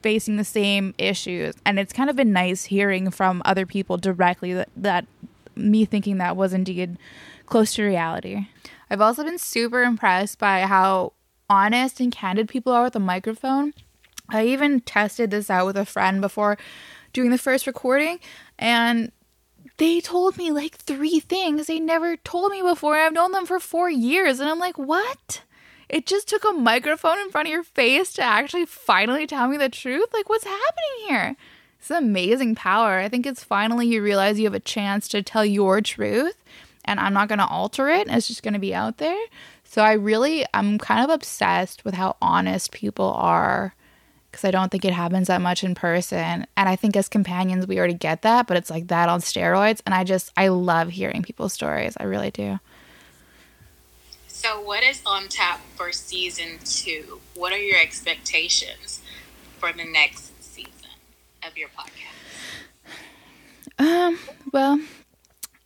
[0.01, 1.53] facing the same issues.
[1.65, 5.05] And it's kind of been nice hearing from other people directly that, that
[5.55, 6.97] me thinking that was indeed
[7.45, 8.47] close to reality.
[8.89, 11.13] I've also been super impressed by how
[11.49, 13.73] honest and candid people are with a microphone.
[14.29, 16.57] I even tested this out with a friend before
[17.13, 18.19] doing the first recording,
[18.59, 19.11] and
[19.77, 22.95] they told me like three things they never told me before.
[22.95, 25.41] I've known them for four years, and I'm like, what?
[25.89, 29.55] It just took a microphone in front of your face to actually finally tell me
[29.55, 30.09] the truth?
[30.13, 31.35] Like, what's happening here?
[31.79, 32.99] It's amazing power.
[32.99, 36.35] I think it's finally you realize you have a chance to tell your truth,
[36.83, 38.07] and I'm not going to alter it.
[38.09, 39.17] It's just going to be out there.
[39.77, 43.75] So I really, I'm kind of obsessed with how honest people are
[44.31, 46.47] because I don't think it happens that much in person.
[46.57, 49.81] And I think as companions, we already get that, but it's like that on steroids.
[49.85, 51.95] And I just, I love hearing people's stories.
[51.99, 52.59] I really do.
[54.27, 57.21] So, what is on tap for season two?
[57.35, 59.03] What are your expectations
[59.59, 60.89] for the next season
[61.43, 62.15] of your podcast?
[63.77, 64.17] Um,
[64.51, 64.79] well,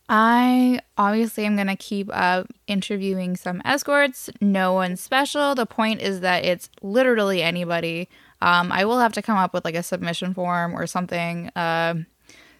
[0.08, 4.28] I obviously am going to keep up interviewing some escorts.
[4.40, 5.54] No one special.
[5.54, 8.08] The point is that it's literally anybody.
[8.40, 11.94] Um, I will have to come up with like a submission form or something, uh,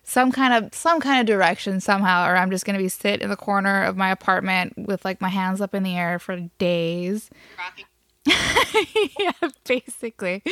[0.05, 3.31] some kind of some kind of direction somehow, or I'm just gonna be sit in
[3.31, 7.31] the corner of my apartment with like my hands up in the air for days.
[9.19, 9.33] Yeah,
[9.65, 10.43] basically.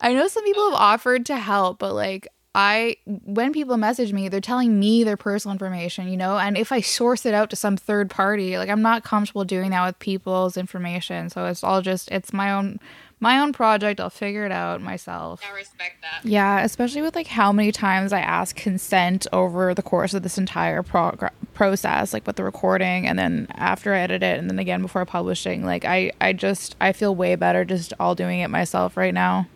[0.00, 4.28] I know some people have offered to help, but like I when people message me,
[4.28, 7.56] they're telling me their personal information, you know, and if I source it out to
[7.56, 11.30] some third party, like I'm not comfortable doing that with people's information.
[11.30, 12.80] So it's all just it's my own
[13.20, 14.00] my own project.
[14.00, 15.42] I'll figure it out myself.
[15.46, 16.26] I respect that.
[16.28, 20.38] Yeah, especially with like how many times I ask consent over the course of this
[20.38, 24.58] entire prog- process, like with the recording and then after I edit it and then
[24.58, 25.64] again before publishing.
[25.64, 29.46] Like I, I just I feel way better just all doing it myself right now.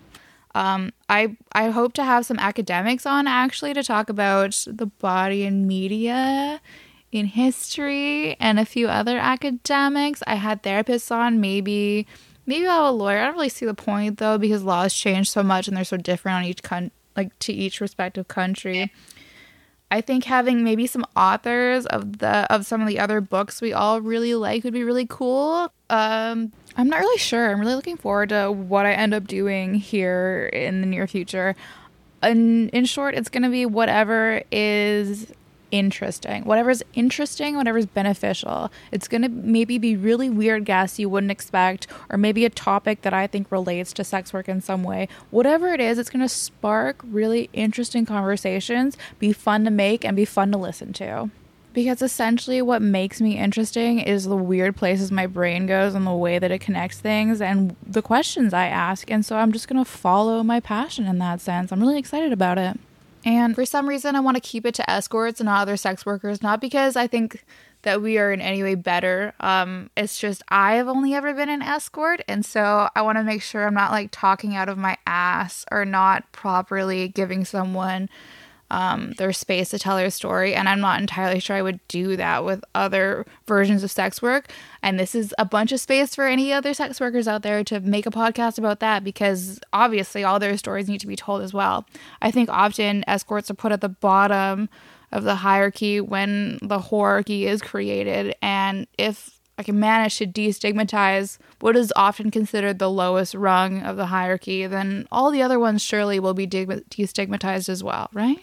[0.55, 5.45] Um, I I hope to have some academics on actually to talk about the body
[5.45, 6.61] and media
[7.11, 10.23] in history and a few other academics.
[10.27, 12.07] I had therapists on maybe
[12.47, 13.19] maybe I'll have a lawyer.
[13.19, 15.97] I don't really see the point though because laws change so much and they're so
[15.97, 18.93] different on each con like to each respective country.
[19.93, 23.75] I think having maybe some authors of the of some of the other books we
[23.75, 25.71] all really like would be really cool.
[25.91, 27.51] Um, I'm not really sure.
[27.51, 31.55] I'm really looking forward to what I end up doing here in the near future.
[32.23, 35.31] In in short, it's going to be whatever is
[35.73, 36.45] interesting.
[36.45, 38.71] Whatever's interesting, whatever's beneficial.
[38.93, 43.03] It's going to maybe be really weird guests you wouldn't expect, or maybe a topic
[43.03, 45.09] that I think relates to sex work in some way.
[45.31, 50.15] Whatever it is, it's going to spark really interesting conversations, be fun to make, and
[50.15, 51.31] be fun to listen to.
[51.73, 56.13] Because essentially, what makes me interesting is the weird places my brain goes and the
[56.13, 59.11] way that it connects things and the questions I ask.
[59.11, 61.73] And so I'm just going to follow my passion in that sense.
[61.73, 62.79] I'm really excited about it.
[63.25, 66.05] And for some reason, I want to keep it to escorts and not other sex
[66.05, 67.45] workers, not because I think
[67.83, 69.35] that we are in any way better.
[69.41, 73.43] Um, it's just I've only ever been an escort, and so I want to make
[73.43, 78.09] sure I'm not like talking out of my ass or not properly giving someone
[78.73, 80.55] um, their space to tell their story.
[80.55, 84.51] And I'm not entirely sure I would do that with other versions of sex work.
[84.83, 87.81] And this is a bunch of space for any other sex workers out there to
[87.81, 91.53] make a podcast about that because obviously all their stories need to be told as
[91.53, 91.87] well.
[92.23, 94.71] I think often escorts are put at the bottom
[95.13, 98.35] of the hierarchy when the hierarchy is created.
[98.41, 103.97] And if I can manage to destigmatize what is often considered the lowest rung of
[103.97, 108.39] the hierarchy, then all the other ones surely will be de- destigmatized as well, right?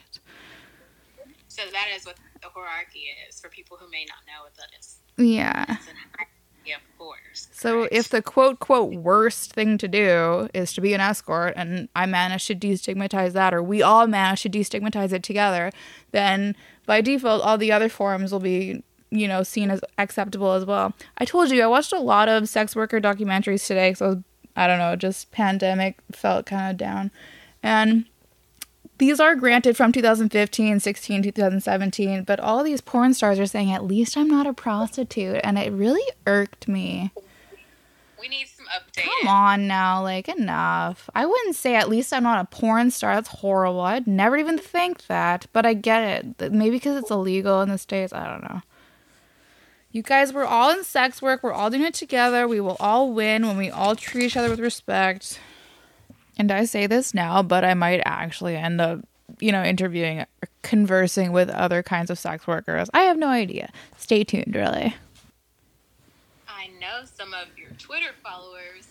[1.59, 4.69] So that is what the hierarchy is for people who may not know what that
[4.79, 4.99] is.
[5.17, 5.65] Yeah.
[5.65, 6.39] Hierarchy
[6.75, 7.47] of course.
[7.51, 7.93] So correct.
[7.93, 12.05] if the quote quote worst thing to do is to be an escort and I
[12.05, 15.71] manage to destigmatize that or we all manage to destigmatize it together,
[16.11, 16.55] then
[16.85, 20.93] by default all the other forms will be, you know, seen as acceptable as well.
[21.17, 24.23] I told you I watched a lot of sex worker documentaries today so
[24.55, 27.11] I don't know, just pandemic felt kind of down.
[27.63, 28.05] And
[28.99, 33.85] these are granted from 2015, 16, 2017, but all these porn stars are saying, at
[33.85, 35.39] least I'm not a prostitute.
[35.43, 37.11] And it really irked me.
[38.19, 39.05] we need some updates.
[39.21, 41.09] Come on now, like, enough.
[41.15, 43.15] I wouldn't say at least I'm not a porn star.
[43.15, 43.81] That's horrible.
[43.81, 46.51] I'd never even think that, but I get it.
[46.51, 48.11] Maybe because it's illegal in the States.
[48.11, 48.61] I don't know.
[49.91, 51.41] You guys, we're all in sex work.
[51.41, 52.47] We're all doing it together.
[52.47, 55.39] We will all win when we all treat each other with respect.
[56.39, 59.01] And I say this now, but I might actually end up,
[59.39, 60.27] you know, interviewing or
[60.61, 62.89] conversing with other kinds of sex workers.
[62.93, 63.71] I have no idea.
[63.97, 64.95] Stay tuned, really.
[66.47, 68.87] I know some of your Twitter followers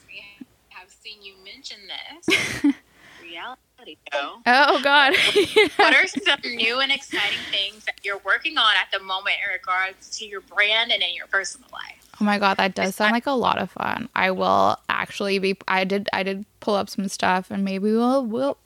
[0.69, 2.75] have seen you mention this.
[3.23, 4.37] Reality show.
[4.47, 5.15] Oh, God.
[5.77, 9.53] What are some new and exciting things that you're working on at the moment in
[9.53, 12.08] regards to your brand and in your personal life?
[12.21, 14.09] Oh my god, that does sound like a lot of fun.
[14.15, 15.57] I will actually be.
[15.69, 18.59] I did I did pull up some stuff, and maybe we'll we'll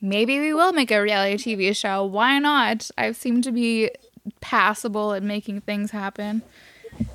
[0.00, 2.04] maybe we will make a reality TV show.
[2.04, 2.90] Why not?
[2.98, 3.90] I seem to be
[4.40, 6.42] passable at making things happen.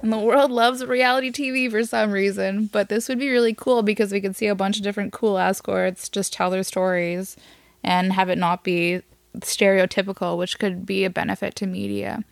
[0.01, 3.81] And the world loves reality TV for some reason, but this would be really cool
[3.81, 7.35] because we could see a bunch of different cool escorts just tell their stories
[7.83, 9.01] and have it not be
[9.39, 12.23] stereotypical, which could be a benefit to media.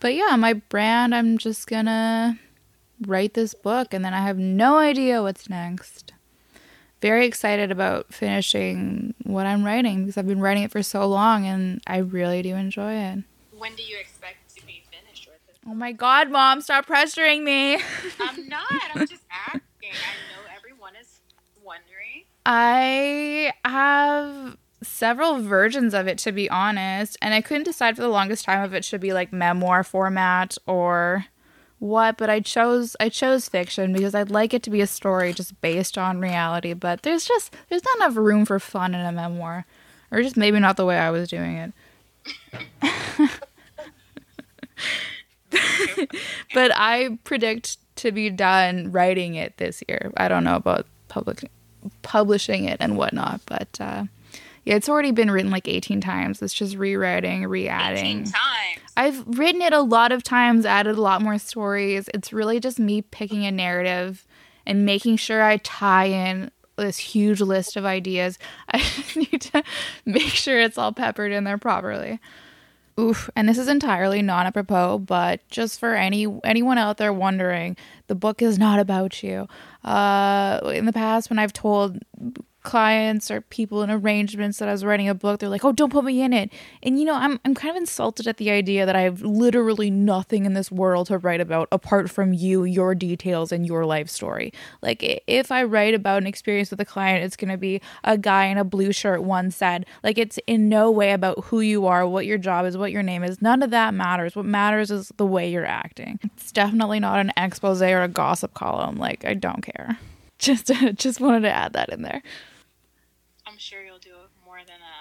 [0.00, 2.38] But yeah, my brand, I'm just gonna
[3.06, 6.12] write this book and then I have no idea what's next.
[7.02, 11.46] Very excited about finishing what I'm writing because I've been writing it for so long
[11.46, 13.18] and I really do enjoy it.
[13.56, 15.56] When do you expect to be finished with it?
[15.66, 17.74] Oh my god, mom, stop pressuring me.
[18.20, 18.66] I'm not.
[18.94, 19.62] I'm just asking.
[19.92, 21.20] I know everyone is
[21.62, 22.24] wondering.
[22.46, 28.08] I have several versions of it to be honest, and I couldn't decide for the
[28.08, 31.26] longest time if it should be like memoir format or
[31.78, 35.32] what, but I chose I chose fiction because I'd like it to be a story
[35.32, 39.12] just based on reality, but there's just there's not enough room for fun in a
[39.12, 39.66] memoir.
[40.10, 41.72] Or just maybe not the way I was doing it.
[46.54, 50.12] but I predict to be done writing it this year.
[50.16, 51.50] I don't know about public
[52.02, 54.04] publishing it and whatnot, but uh,
[54.66, 56.42] yeah, it's already been written like 18 times.
[56.42, 58.22] It's just rewriting, re-adding.
[58.22, 58.80] 18 times.
[58.96, 62.10] I've written it a lot of times, added a lot more stories.
[62.12, 64.26] It's really just me picking a narrative
[64.66, 68.40] and making sure I tie in this huge list of ideas.
[68.68, 69.62] I just need to
[70.04, 72.18] make sure it's all peppered in there properly.
[72.98, 77.76] Oof, and this is entirely non apropos, but just for any anyone out there wondering,
[78.08, 79.46] the book is not about you.
[79.84, 81.98] Uh, in the past, when I've told
[82.66, 85.92] clients or people in arrangements that I was writing a book, they're like, "Oh, don't
[85.92, 86.52] put me in it."
[86.82, 89.88] And you know, I'm I'm kind of insulted at the idea that I have literally
[89.88, 94.08] nothing in this world to write about apart from you, your details, and your life
[94.10, 94.52] story.
[94.82, 98.18] Like if I write about an experience with a client, it's going to be a
[98.18, 99.86] guy in a blue shirt one said.
[100.02, 103.04] Like it's in no way about who you are, what your job is, what your
[103.04, 103.40] name is.
[103.40, 104.34] None of that matters.
[104.34, 106.18] What matters is the way you're acting.
[106.36, 108.96] It's definitely not an expose or a gossip column.
[108.96, 109.98] Like I don't care.
[110.38, 112.22] Just just wanted to add that in there.
[113.46, 114.10] I'm sure you'll do
[114.44, 114.96] more than a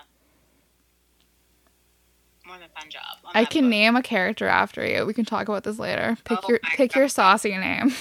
[2.48, 3.18] more than a fun job.
[3.25, 5.06] on I can name a character after you.
[5.06, 6.18] We can talk about this later.
[6.24, 7.94] Pick Oh your pick your saucy name.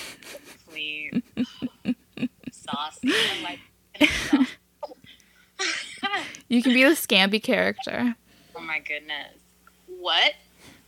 [0.71, 1.23] Please.
[2.53, 3.09] Saucy.
[3.09, 3.59] I like
[3.95, 4.49] it.
[6.49, 8.15] You can be the Scampy character.
[8.55, 9.35] Oh my goodness.
[9.99, 10.35] What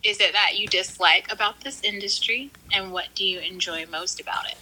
[0.03, 4.45] is it that you dislike about this industry and what do you enjoy most about
[4.49, 4.57] it?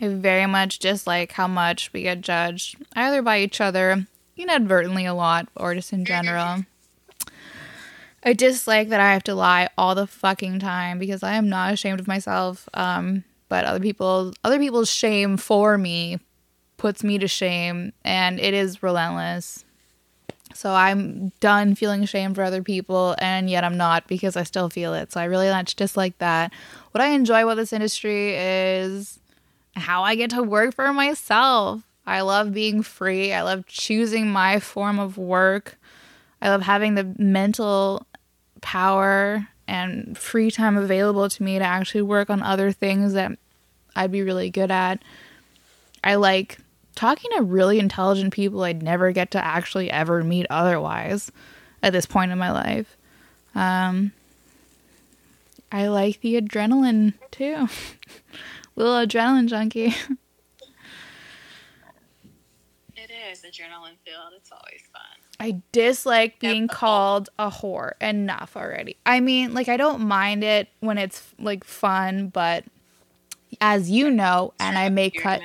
[0.00, 4.06] I very much dislike how much we get judged either by each other
[4.36, 6.04] inadvertently a lot or just in mm-hmm.
[6.04, 6.64] general.
[8.26, 11.72] I dislike that I have to lie all the fucking time because I am not
[11.72, 12.68] ashamed of myself.
[12.74, 16.18] Um, but other people, other people's shame for me
[16.76, 19.64] puts me to shame, and it is relentless.
[20.54, 24.70] So I'm done feeling shame for other people, and yet I'm not because I still
[24.70, 25.12] feel it.
[25.12, 26.52] So I really much dislike that.
[26.90, 29.20] What I enjoy about this industry is
[29.76, 31.82] how I get to work for myself.
[32.04, 33.32] I love being free.
[33.32, 35.78] I love choosing my form of work.
[36.42, 38.04] I love having the mental
[38.66, 43.30] power and free time available to me to actually work on other things that
[43.94, 45.00] I'd be really good at.
[46.02, 46.58] I like
[46.96, 51.30] talking to really intelligent people I'd never get to actually ever meet otherwise
[51.80, 52.96] at this point in my life.
[53.54, 54.10] Um,
[55.70, 57.68] I like the adrenaline too.
[58.74, 59.94] Little adrenaline junkie.
[62.98, 64.32] It is adrenaline filled.
[64.36, 65.15] It's always fun.
[65.38, 68.96] I dislike being called a whore enough already.
[69.04, 72.64] I mean, like I don't mind it when it's like fun, but
[73.60, 75.40] as you know, and I may cut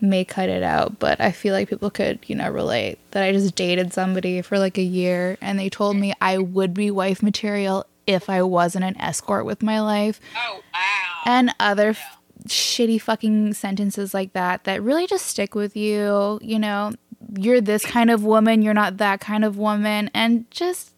[0.00, 3.32] may cut it out, but I feel like people could, you know, relate that I
[3.32, 7.22] just dated somebody for like a year and they told me I would be wife
[7.22, 10.20] material if I wasn't an escort with my life.
[10.36, 11.20] Oh wow.
[11.26, 12.18] and other f-
[12.48, 16.38] shitty fucking sentences like that that really just stick with you.
[16.42, 16.92] You know,
[17.36, 20.92] you're this kind of woman, you're not that kind of woman, and just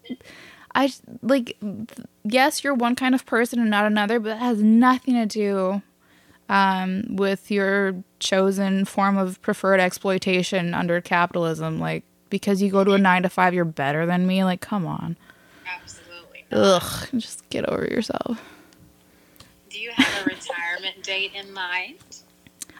[0.74, 1.56] I like
[2.24, 5.82] yes, you're one kind of person and not another, but it has nothing to do
[6.48, 11.78] um, with your chosen form of preferred exploitation under capitalism.
[11.78, 14.42] Like because you go to a nine to five, you're better than me.
[14.42, 15.16] Like, come on,
[15.66, 16.44] Absolutely.
[16.50, 18.40] ugh, just get over yourself.
[19.68, 21.98] Do you have a retirement date in mind?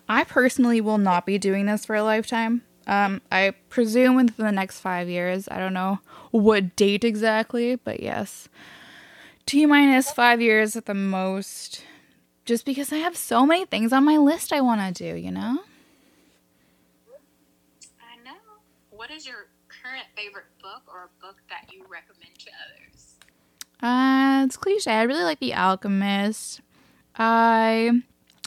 [0.09, 2.63] I personally will not be doing this for a lifetime.
[2.87, 5.49] Um, I presume within the next five years.
[5.51, 8.49] I don't know what date exactly, but yes.
[9.47, 11.85] T minus five years at the most.
[12.45, 15.31] Just because I have so many things on my list I want to do, you
[15.31, 15.61] know?
[18.01, 18.33] I know.
[18.91, 23.15] What is your current favorite book or a book that you recommend to others?
[23.81, 24.91] Uh, it's cliche.
[24.91, 26.61] I really like The Alchemist.
[27.17, 28.03] I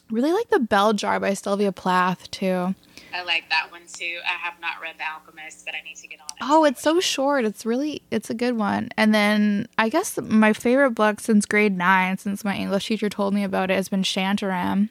[0.10, 2.76] really like The Bell Jar by Sylvia Plath too.
[3.14, 4.20] I like that one too.
[4.26, 6.38] I have not read The Alchemist, but I need to get on it.
[6.42, 7.46] Oh, it's so short.
[7.46, 8.90] It's really it's a good one.
[8.98, 13.34] And then I guess my favorite book since grade nine, since my English teacher told
[13.34, 14.90] me about it, has been Shantaram.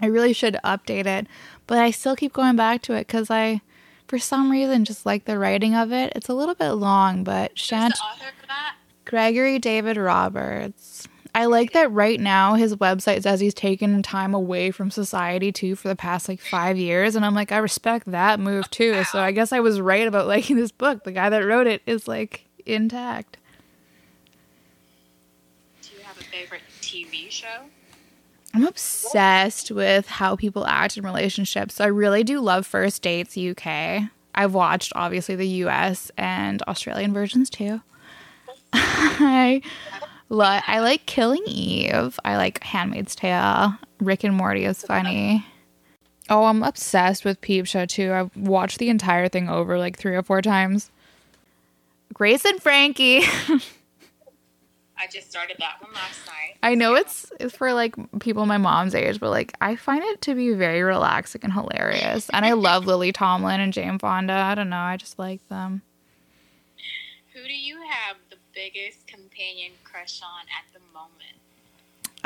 [0.00, 1.26] I really should update it,
[1.66, 3.60] but I still keep going back to it because I,
[4.06, 6.12] for some reason, just like the writing of it.
[6.14, 8.76] It's a little bit long, but Who's Shant the author for that?
[9.04, 11.08] Gregory David Roberts.
[11.34, 15.74] I like that right now his website says he's taken time away from society too
[15.74, 17.16] for the past like five years.
[17.16, 19.02] And I'm like, I respect that move too.
[19.14, 21.04] So I guess I was right about liking this book.
[21.04, 23.36] The guy that wrote it is like intact.
[25.82, 27.64] Do you have a favorite TV show?
[28.54, 31.74] I'm obsessed with how people act in relationships.
[31.74, 34.10] So I really do love First Dates UK.
[34.34, 37.82] I've watched obviously the US and Australian versions too.
[38.72, 39.60] I
[40.34, 42.18] lo- I like Killing Eve.
[42.24, 43.74] I like Handmaid's Tale.
[44.00, 45.46] Rick and Morty is funny.
[46.28, 48.12] Oh, I'm obsessed with Peep Show too.
[48.12, 50.90] I've watched the entire thing over like three or four times.
[52.12, 53.20] Grace and Frankie.
[54.96, 56.56] I just started that one last night.
[56.62, 60.22] I know it's it's for like people my mom's age, but like I find it
[60.22, 62.30] to be very relaxing and hilarious.
[62.30, 64.32] And I love Lily Tomlin and Jane Fonda.
[64.32, 65.82] I don't know, I just like them.
[67.34, 71.12] Who do you have the biggest companion crush on at the moment?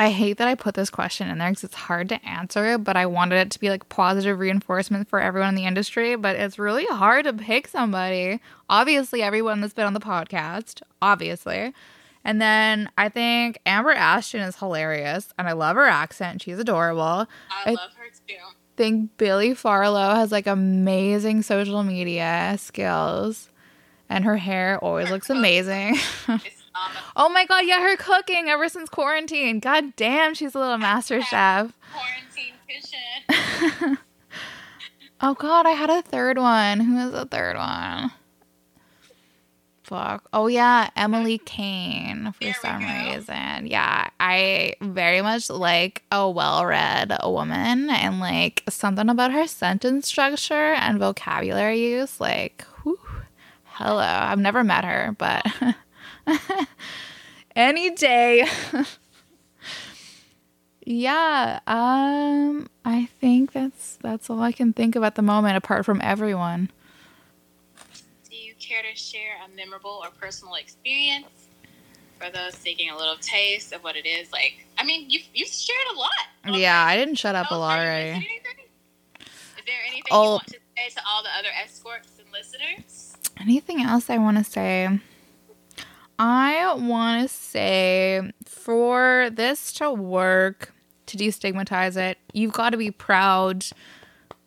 [0.00, 2.96] I hate that I put this question in there because it's hard to answer, but
[2.96, 6.14] I wanted it to be like positive reinforcement for everyone in the industry.
[6.14, 8.38] But it's really hard to pick somebody.
[8.70, 11.72] Obviously, everyone that's been on the podcast, obviously.
[12.24, 16.42] And then I think Amber Ashton is hilarious, and I love her accent.
[16.42, 17.02] She's adorable.
[17.02, 17.26] I,
[17.66, 18.34] I- love her too.
[18.76, 23.48] think Billy Farlow has like amazing social media skills,
[24.08, 25.96] and her hair always looks amazing.
[27.16, 29.60] Oh my god, yeah, her cooking ever since quarantine.
[29.60, 31.72] God damn, she's a little master chef.
[31.92, 33.98] quarantine kitchen.
[35.20, 36.78] Oh god, I had a third one.
[36.78, 38.12] Who is the third one?
[39.82, 40.28] Fuck.
[40.32, 41.44] Oh yeah, Emily mm-hmm.
[41.44, 42.86] Kane for some go.
[42.86, 43.66] reason.
[43.66, 50.74] Yeah, I very much like a well-read woman and like something about her sentence structure
[50.74, 52.20] and vocabulary use.
[52.20, 53.00] Like, whew,
[53.64, 54.02] hello.
[54.02, 55.44] I've never met her, but
[57.56, 58.46] any day.
[60.84, 65.84] yeah, um I think that's that's all I can think of at the moment apart
[65.84, 66.70] from everyone.
[68.30, 71.26] Do you care to share a memorable or personal experience
[72.18, 74.32] for those seeking a little taste of what it is?
[74.32, 76.10] Like, I mean, you've, you've shared a lot.
[76.46, 76.82] on Yeah.
[76.84, 78.10] I didn't shut up a lot you already.
[78.10, 78.38] anything?
[79.20, 80.24] Is there anything Oh.
[80.24, 83.14] you want to say to all the other escorts and listeners?
[83.40, 84.98] Anything else I want to say?
[86.18, 90.72] I want to say for this to work,
[91.06, 93.64] to destigmatize it, you've got to be proud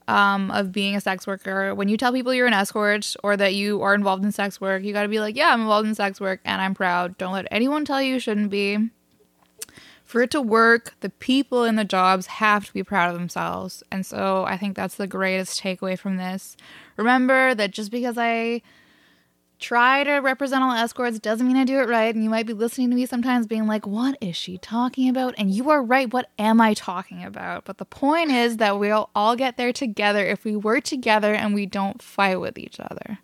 [0.08, 1.74] um, of being a sex worker.
[1.74, 4.84] When you tell people you're an escort or that you are involved in sex work,
[4.84, 7.18] you got to be like, yeah, I'm involved in sex work and I'm proud.
[7.18, 8.90] Don't let anyone tell you you shouldn't be.
[10.04, 13.82] For it to work, the people in the jobs have to be proud of themselves.
[13.90, 16.58] And so I think that's the greatest takeaway from this.
[16.98, 18.62] Remember that just because I
[19.62, 22.14] try to represent all escorts doesn't mean I do it right.
[22.14, 25.36] And you might be listening to me sometimes being like, what is she talking about?
[25.38, 26.12] And you are right.
[26.12, 27.64] What am I talking about?
[27.66, 31.54] But the point is that we'll all get there together if we work together and
[31.54, 33.20] we don't fight with each other.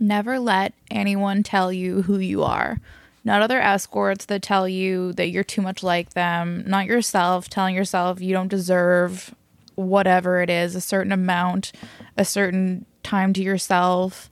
[0.00, 2.80] Never let anyone tell you who you are.
[3.24, 6.64] Not other escorts that tell you that you're too much like them.
[6.66, 9.34] Not yourself telling yourself you don't deserve
[9.74, 11.72] whatever it is, a certain amount,
[12.16, 14.28] a certain time to yourself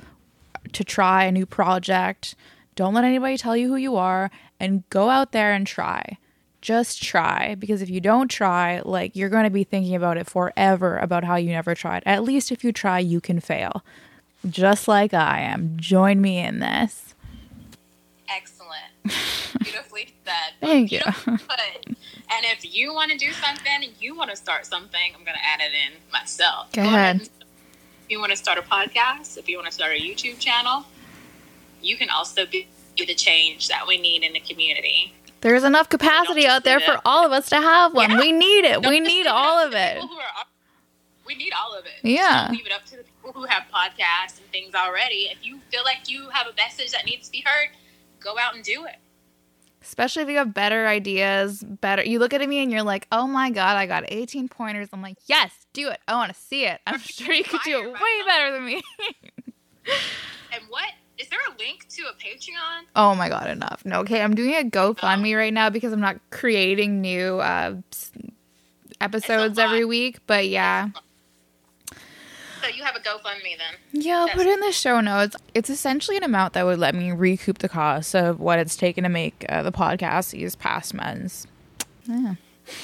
[0.73, 2.35] to try a new project.
[2.75, 6.19] Don't let anybody tell you who you are and go out there and try.
[6.61, 10.27] Just try because if you don't try, like you're going to be thinking about it
[10.27, 12.03] forever about how you never tried.
[12.05, 13.85] At least if you try, you can fail.
[14.49, 15.77] Just like I am.
[15.77, 17.14] Join me in this.
[18.29, 18.73] Excellent.
[19.62, 20.53] Beautifully said.
[20.61, 21.01] Thank you.
[21.01, 21.87] Put.
[21.87, 25.47] And if you want to do something, you want to start something, I'm going to
[25.47, 26.73] add it in myself.
[26.73, 27.17] Go ahead.
[27.21, 27.31] and-
[28.07, 30.84] If you want to start a podcast, if you want to start a YouTube channel,
[31.82, 35.12] you can also be the change that we need in the community.
[35.40, 38.12] There's enough capacity out there for all of us to have one.
[38.12, 38.20] Yeah.
[38.20, 38.80] We need it.
[38.80, 39.98] Don't We need all of it.
[39.98, 40.44] are-
[41.26, 41.94] we need all of it.
[42.04, 42.48] Yeah.
[42.52, 45.28] Leave it up to the people who have podcasts and things already.
[45.32, 47.70] If you feel like you have a message that needs to be heard,
[48.20, 48.94] go out and do it.
[49.82, 52.04] Especially if you have better ideas, better.
[52.04, 55.02] You look at me and you're like, "Oh my god, I got 18 pointers." I'm
[55.02, 56.01] like, "Yes, do it.
[56.09, 56.81] I want to see it.
[56.87, 58.83] I'm sure you could do it way better than me."
[60.53, 62.87] And what is there a link to a Patreon?
[62.97, 63.85] oh my god, enough.
[63.85, 67.74] No, okay, I'm doing a GoFundMe right now because I'm not creating new uh,
[69.01, 70.18] episodes every week.
[70.27, 70.89] But yeah,
[72.62, 74.03] So you have a GoFundMe then?
[74.03, 75.37] Yeah, I'll put it in the show notes.
[75.55, 79.05] It's essentially an amount that would let me recoup the cost of what it's taken
[79.05, 81.47] to make uh, the podcast these past months.
[82.07, 82.35] Yeah.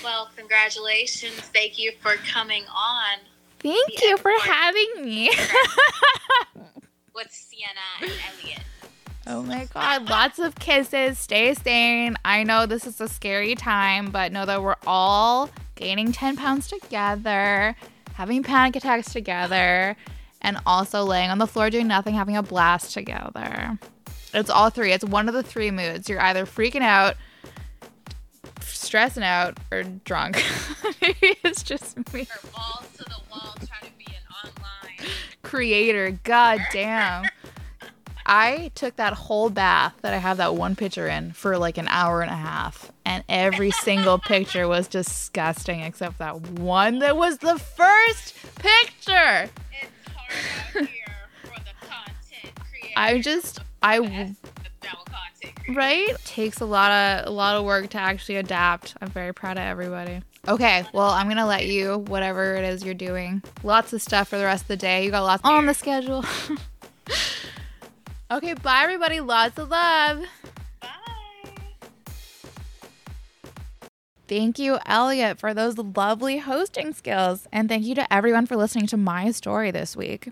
[0.03, 1.35] Well, congratulations.
[1.35, 3.18] Thank you for coming on
[3.62, 5.30] Thank you for having me.
[7.14, 8.11] with Sienna and
[8.43, 8.62] Elliot.
[9.28, 11.18] oh my god, lots of kisses.
[11.18, 12.16] Stay sane.
[12.24, 16.66] I know this is a scary time, but know that we're all gaining 10 pounds
[16.66, 17.76] together,
[18.14, 19.97] having panic attacks together,
[20.41, 23.78] and also laying on the floor doing nothing, having a blast together.
[24.35, 24.93] It's all three.
[24.93, 26.09] It's one of the three moods.
[26.09, 27.14] You're either freaking out,
[28.74, 30.42] stressing out, or drunk.
[31.02, 32.24] Maybe it's just me.
[32.24, 35.10] Her balls to the wall trying to be an online.
[35.42, 37.24] Creator, god damn.
[38.24, 41.88] I took that whole bath that I have that one picture in for like an
[41.88, 47.38] hour and a half, and every single picture was disgusting except that one that was
[47.38, 49.50] the first picture.
[49.80, 51.04] It's hard out here
[51.42, 52.94] for the content creator.
[52.96, 54.34] I just, I
[54.83, 58.95] the content right takes a lot of a lot of work to actually adapt.
[59.01, 60.22] I'm very proud of everybody.
[60.49, 63.43] Okay, well, I'm gonna let you whatever it is you're doing.
[63.62, 65.05] Lots of stuff for the rest of the day.
[65.05, 66.24] You got lots on the schedule.
[68.30, 69.20] okay, bye everybody.
[69.20, 70.22] Lots of love.
[70.80, 70.89] Bye.
[74.28, 77.47] Thank you, Elliot, for those lovely hosting skills.
[77.53, 80.30] And thank you to everyone for listening to my story this week.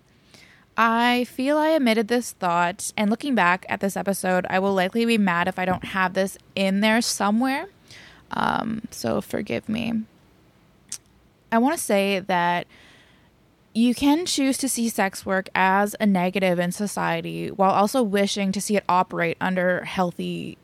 [0.82, 5.04] I feel I omitted this thought, and looking back at this episode, I will likely
[5.04, 7.66] be mad if I don't have this in there somewhere.
[8.30, 10.04] Um, so forgive me.
[11.52, 12.66] I want to say that
[13.74, 18.50] you can choose to see sex work as a negative in society while also wishing
[18.52, 20.56] to see it operate under healthy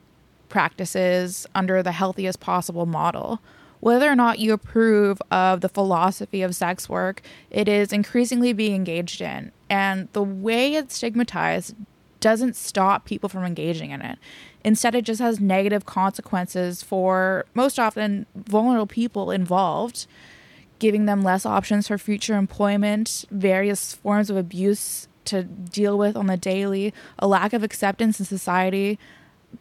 [0.48, 3.38] practices under the healthiest possible model.
[3.80, 8.74] Whether or not you approve of the philosophy of sex work, it is increasingly being
[8.74, 9.52] engaged in.
[9.68, 11.74] And the way it's stigmatized
[12.20, 14.18] doesn't stop people from engaging in it.
[14.64, 20.06] Instead, it just has negative consequences for most often vulnerable people involved,
[20.78, 26.26] giving them less options for future employment, various forms of abuse to deal with on
[26.26, 28.98] the daily, a lack of acceptance in society,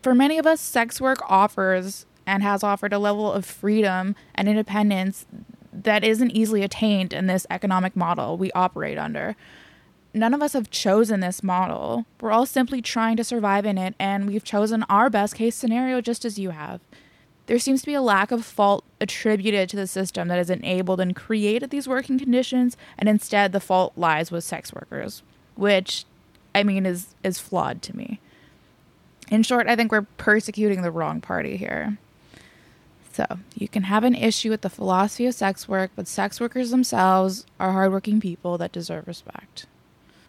[0.01, 4.49] for many of us, sex work offers and has offered a level of freedom and
[4.49, 5.25] independence
[5.71, 9.35] that isn't easily attained in this economic model we operate under.
[10.15, 12.05] None of us have chosen this model.
[12.21, 15.99] We're all simply trying to survive in it, and we've chosen our best case scenario
[15.99, 16.79] just as you have.
[17.47, 21.01] There seems to be a lack of fault attributed to the system that has enabled
[21.01, 25.21] and created these working conditions, and instead the fault lies with sex workers,
[25.55, 26.05] which
[26.55, 28.21] I mean is is flawed to me.
[29.29, 31.97] In short, I think we're persecuting the wrong party here.
[33.11, 36.71] So, you can have an issue with the philosophy of sex work, but sex workers
[36.71, 39.65] themselves are hardworking people that deserve respect.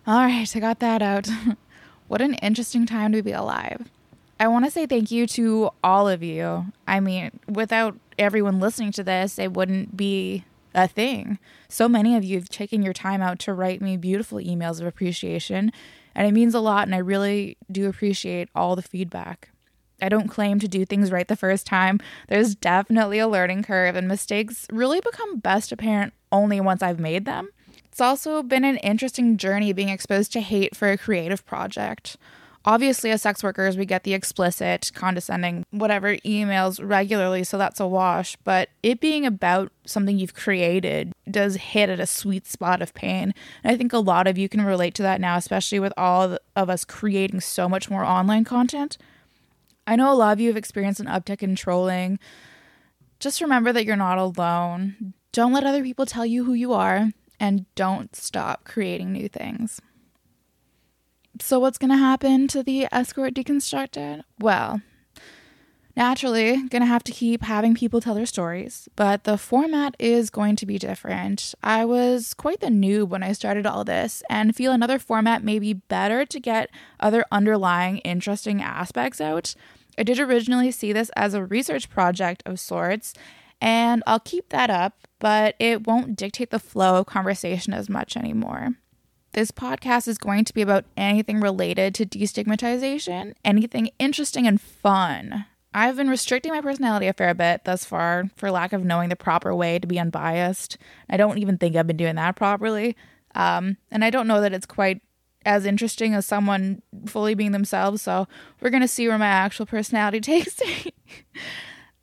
[0.07, 1.29] All right, I got that out.
[2.07, 3.91] what an interesting time to be alive.
[4.39, 6.67] I want to say thank you to all of you.
[6.87, 10.45] I mean, without everyone listening to this, it wouldn't be
[10.77, 11.41] a thing.
[11.69, 14.87] So many of you have taken your time out to write me beautiful emails of
[14.87, 15.73] appreciation,
[16.15, 19.49] and it means a lot, and I really do appreciate all the feedback.
[20.01, 21.99] I don't claim to do things right the first time.
[22.29, 27.25] There's definitely a learning curve, and mistakes really become best apparent only once I've made
[27.25, 27.49] them.
[27.97, 32.19] It's also been an interesting journey being exposed to hate for a creative project.
[32.67, 37.87] Obviously, as sex workers, we get the explicit, condescending, whatever emails regularly, so that's a
[37.87, 38.37] wash.
[38.45, 43.33] But it being about something you've created does hit at a sweet spot of pain.
[43.65, 46.37] And I think a lot of you can relate to that now, especially with all
[46.55, 48.99] of us creating so much more online content.
[49.87, 52.19] I know a lot of you have experienced an uptick in trolling.
[53.21, 55.15] Just remember that you're not alone.
[55.33, 59.81] Don't let other people tell you who you are, and don't stop creating new things.
[61.41, 64.23] So, what's going to happen to the escort deconstructed?
[64.39, 64.81] Well,
[65.95, 70.31] naturally, going to have to keep having people tell their stories, but the format is
[70.31, 71.55] going to be different.
[71.63, 75.59] I was quite the noob when I started all this and feel another format may
[75.59, 76.71] be better to get
[77.01, 79.55] other underlying interesting aspects out.
[79.99, 83.15] I did originally see this as a research project of sorts,
[83.61, 88.17] and I'll keep that up, but it won't dictate the flow of conversation as much
[88.17, 88.77] anymore.
[89.33, 95.45] This podcast is going to be about anything related to destigmatization, anything interesting and fun.
[95.75, 99.17] I've been restricting my personality a fair bit thus far for lack of knowing the
[99.17, 100.79] proper way to be unbiased.
[101.11, 102.97] I don't even think I've been doing that properly.
[103.35, 105.03] Um, and I don't know that it's quite
[105.45, 108.01] as interesting as someone fully being themselves.
[108.01, 108.27] So
[108.61, 110.95] we're going to see where my actual personality takes me.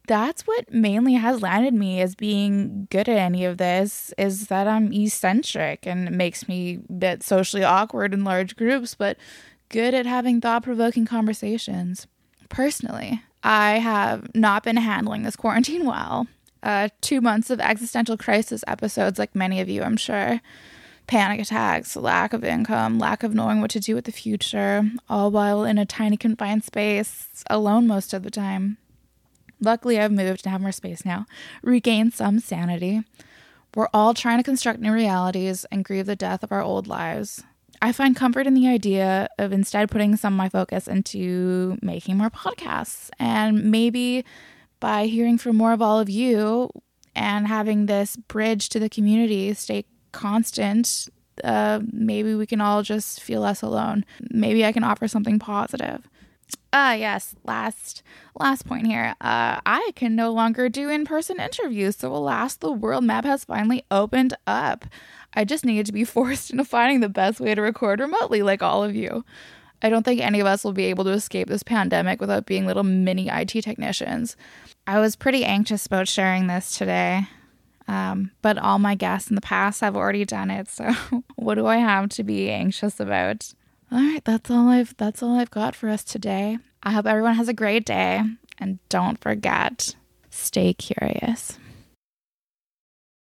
[0.06, 4.68] That's what mainly has landed me as being good at any of this is that
[4.68, 9.18] I'm eccentric and it makes me a bit socially awkward in large groups, but
[9.70, 12.06] good at having thought provoking conversations.
[12.50, 16.28] Personally, I have not been handling this quarantine well.
[16.62, 20.42] Uh, two months of existential crisis episodes, like many of you, I'm sure.
[21.08, 25.32] Panic attacks, lack of income, lack of knowing what to do with the future, all
[25.32, 28.78] while in a tiny confined space, alone most of the time.
[29.64, 31.26] Luckily, I've moved and have more space now,
[31.62, 33.04] regained some sanity.
[33.76, 37.44] We're all trying to construct new realities and grieve the death of our old lives.
[37.82, 42.18] I find comfort in the idea of instead putting some of my focus into making
[42.18, 43.10] more podcasts.
[43.20, 44.24] And maybe
[44.80, 46.70] by hearing from more of all of you
[47.16, 51.10] and having this bridge to the community stay constant,
[51.44, 54.06] uh, maybe we can all just feel less alone.
[54.30, 56.08] Maybe I can offer something positive.
[56.76, 57.36] Ah, uh, yes.
[57.44, 58.02] Last,
[58.40, 59.16] last point here.
[59.22, 61.98] Uh, I can no longer do in-person interviews.
[61.98, 64.86] So, alas, the world map has finally opened up.
[65.36, 68.64] I just needed to be forced into finding the best way to record remotely, like
[68.64, 69.24] all of you.
[69.84, 72.66] I don't think any of us will be able to escape this pandemic without being
[72.66, 74.36] little mini IT technicians.
[74.88, 77.28] I was pretty anxious about sharing this today,
[77.88, 80.70] um, but all my guests in the past have already done it.
[80.70, 80.92] So,
[81.36, 83.54] what do I have to be anxious about?
[83.94, 86.58] All right, that's all I've that's all I've got for us today.
[86.82, 88.24] I hope everyone has a great day
[88.58, 89.96] and don't forget,
[90.32, 91.60] stay curious.